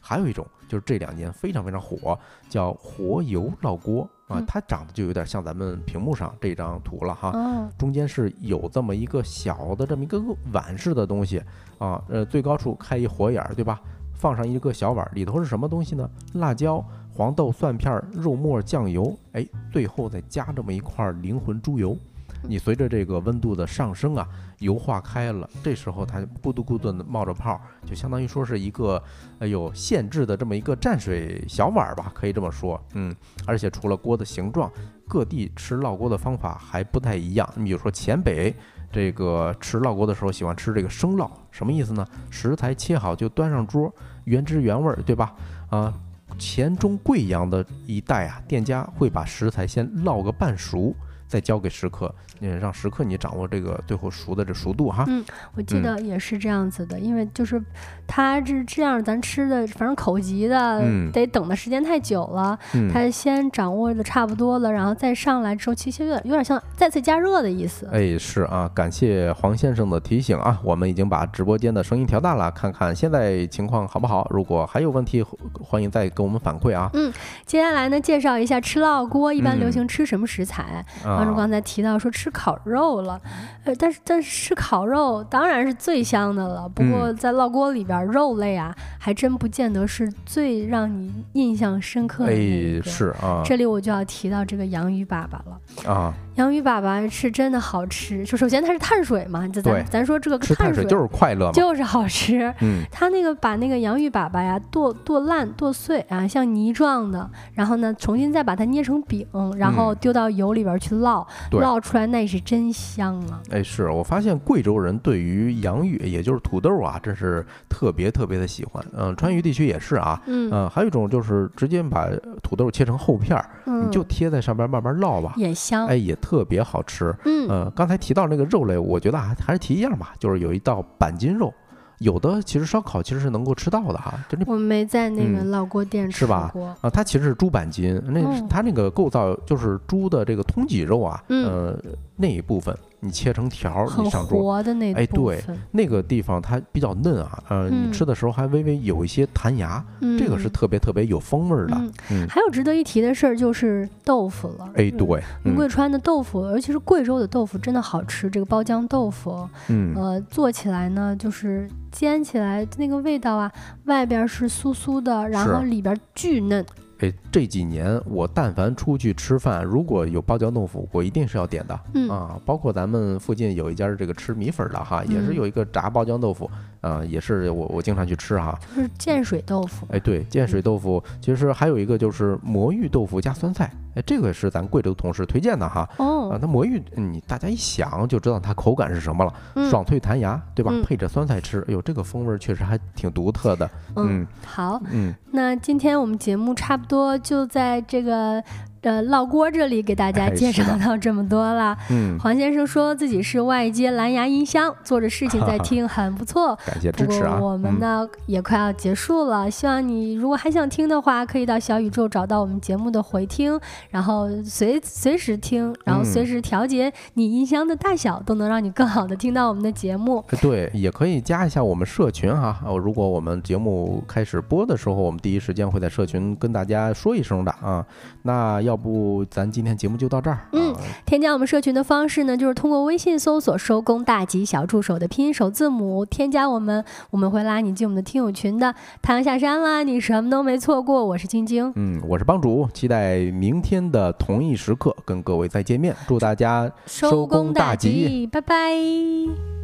[0.00, 2.18] 还有一种就是这两年非常非常火，
[2.48, 7.30] 叫活油烙锅啊嗯，它长得就有点像咱们屏幕上这张图了哈。
[7.30, 10.20] 哦，中间是有这么一个小的这么一个
[10.52, 11.40] 碗式的东西
[11.78, 13.80] 啊，呃，最高处开一火眼儿，对吧？
[14.14, 16.10] 放上一个小碗儿，里头是什么东西呢？
[16.34, 21.96] 辣椒、黄豆、蒜片儿、肉末、酱油，哎，最后再加这么一块儿灵魂猪油。
[22.42, 24.28] 你随着这个温度的上升啊，
[24.58, 29.02] 油化开了，这时候它咕嘟咕嘟的冒着泡儿，就相当于说是一个
[29.38, 32.80] 呃有限制的这么一个蘸水小碗儿吧，可以这么说。
[32.94, 33.14] 嗯，
[33.46, 34.70] 而且除了锅的形状，
[35.06, 37.48] 各地吃烙锅的方法还不太一样。
[37.56, 38.54] 你比如说黔北
[38.92, 42.06] 这个吃烙锅的时候喜欢吃这个生烙，什么意思呢？
[42.30, 43.92] 食材切好就端上桌，
[44.24, 45.34] 原汁原味儿，对吧？
[45.68, 45.94] 啊，
[46.38, 50.94] 黔中贵阳的一带啊，店家会把食材先烙个半熟，
[51.28, 55.04] 再交给食客，嗯，让食客你掌握这个最后熟的这熟度哈。
[55.08, 55.24] 嗯
[55.54, 57.62] 我记嗯得也是这样子的，因为就是
[58.06, 67.88] 它是这样，咱吃的反正口急的，嗯得等的时间太久了，嗯，它先掌握的差不多了，然后再上来之后，其实有点有点像再次加热的意思。
[67.92, 74.26] 哎，是啊，感谢黄先生的提醒啊，我们已经把直播间的声音调大了，看看现在情况好不好。
[74.30, 75.22] 如果还有问题，
[75.60, 76.88] 欢迎再给我们反馈啊。
[76.94, 77.12] 嗯
[77.44, 80.84] 接下来呢，介绍一下吃烙锅一般嗯流行吃什么食材。
[81.02, 83.20] 当时啊，刚才提到说吃烤肉了，
[83.64, 86.68] 呃，但是但是吃烤肉当然是最香的了。
[86.68, 86.90] 不嗯。
[86.90, 95.92] 过在烙锅里边，肉类啊，还真不见得是最让你印象深刻的是啊，这里我就要提到这个洋芋粑粑了。
[95.92, 101.52] 啊，洋芋粑粑是真的好吃，就首先它是碳水嘛，就咱咱说这个碳水水就是快乐嘛。
[101.52, 102.52] 就是好吃。
[102.60, 109.26] 嗯，它那个把那个洋芋粑粑呀剁剁烂剁碎啊，像泥状的，然后呢重新再把它捏成饼，
[109.56, 113.40] 然后嗯丢到油里边去烙，对烙出来那是真香啊！
[113.50, 118.82] 哎，是我发现贵州人对于洋芋，也就是土豆啊，真是特别特别的喜欢。
[118.96, 120.20] 嗯，川渝地区也是啊。
[120.26, 122.08] 嗯嗯，还有一种就是直接把
[122.42, 125.86] 土豆切成厚片儿，嗯，你就贴在上边慢慢烙吧，也香。
[125.86, 127.14] 哎，也特别好吃。
[127.24, 127.48] 嗯。
[127.48, 131.52] 呃，刚才提到那个肉类，我觉得还还是提一样吧，就是有一道板筋肉，
[131.98, 135.50] 有的其实烧烤其实是能够吃到的哈，就那我没在那个嗯。
[135.50, 136.34] 烙锅店吃过。
[136.80, 141.44] 啊，它其实是猪板筋，那它那个构造就是猪的这个通脊肉啊，嗯。
[141.46, 141.78] 呃，
[142.20, 154.70] 那一部分你切成条儿，你上桌，活的那哎对，那个地方它比较嫩啊，呃，嗯你吃的时候还微微有一些弹牙，嗯，这个是特别特别有风味儿的，嗯嗯，还有值得一提的事儿就是豆腐了。
[154.74, 158.28] 哎，嗯对，贵川的豆腐，尤其是贵州的豆腐，真的好吃。
[158.28, 163.50] 这个包浆豆腐，嗯，呃，做起来呢，就是煎起来那个味道啊，
[163.86, 166.62] 外边是酥酥的，然后里边巨嫩。
[167.00, 171.80] 哎，这几年我但凡出去吃饭，如果有包浆豆腐，我一定是要点的。
[171.94, 176.50] 嗯啊，包括咱们附近有一家这个吃米粉的哈，也是嗯有一个炸包浆豆腐，
[176.80, 178.58] 啊，也是我我经常去吃哈。
[178.74, 179.86] 就是建水豆腐。
[179.90, 185.80] 哎，对，建水豆腐，其实还有一个就是魔芋豆腐加酸菜，哎，这个是咱贵州同事推荐的哈。
[185.80, 190.70] 啊哦，，那魔芋，嗯你大家一想就知道它口感是什么了，嗯爽脆弹牙，对吧？
[190.74, 193.70] 嗯配着酸菜吃，哎呦，这个风味儿确实还挺独特的。
[193.96, 198.42] 嗯嗯，好，嗯，那今天我们节目差不多就在这个
[198.82, 201.76] 呃烙锅这里给大家哎介绍到这么多了。
[201.90, 206.58] 嗯，黄先生说自己是外接蓝牙音箱，做着事情 在听，很不错。
[206.66, 207.38] 感谢不支持啊。
[207.38, 213.58] 过我们嗯呢、也快要结束了，希望你如果还想听的话，可以到小宇宙找到我们节目的回听，
[213.90, 220.24] 然后随随时听，然后嗯随时调节你音箱的大小，都能让你更好的听到我们的节目。
[220.28, 222.58] 哎对，也可以加一下我们社群哈。
[222.64, 227.84] 哦，如果我们节目开始播的时候，我们第一时间会在社群跟大家说一声的啊。
[228.22, 230.38] 那要不咱今天节目就到这儿。
[230.52, 238.74] 嗯啊，添加我们社群的方式呢，就是通过微信搜索“收工大吉小助手”的拼音首字母，添加我们，我们会拉你进我们的听友群的。
[239.02, 241.04] 太阳下山啦，你什么都没错过。
[241.04, 245.94] 我是晶晶，嗯，我是帮主，期待明天的同一时刻跟各位再见面。
[246.06, 249.59] 祝大家收工大吉吉，拜拜。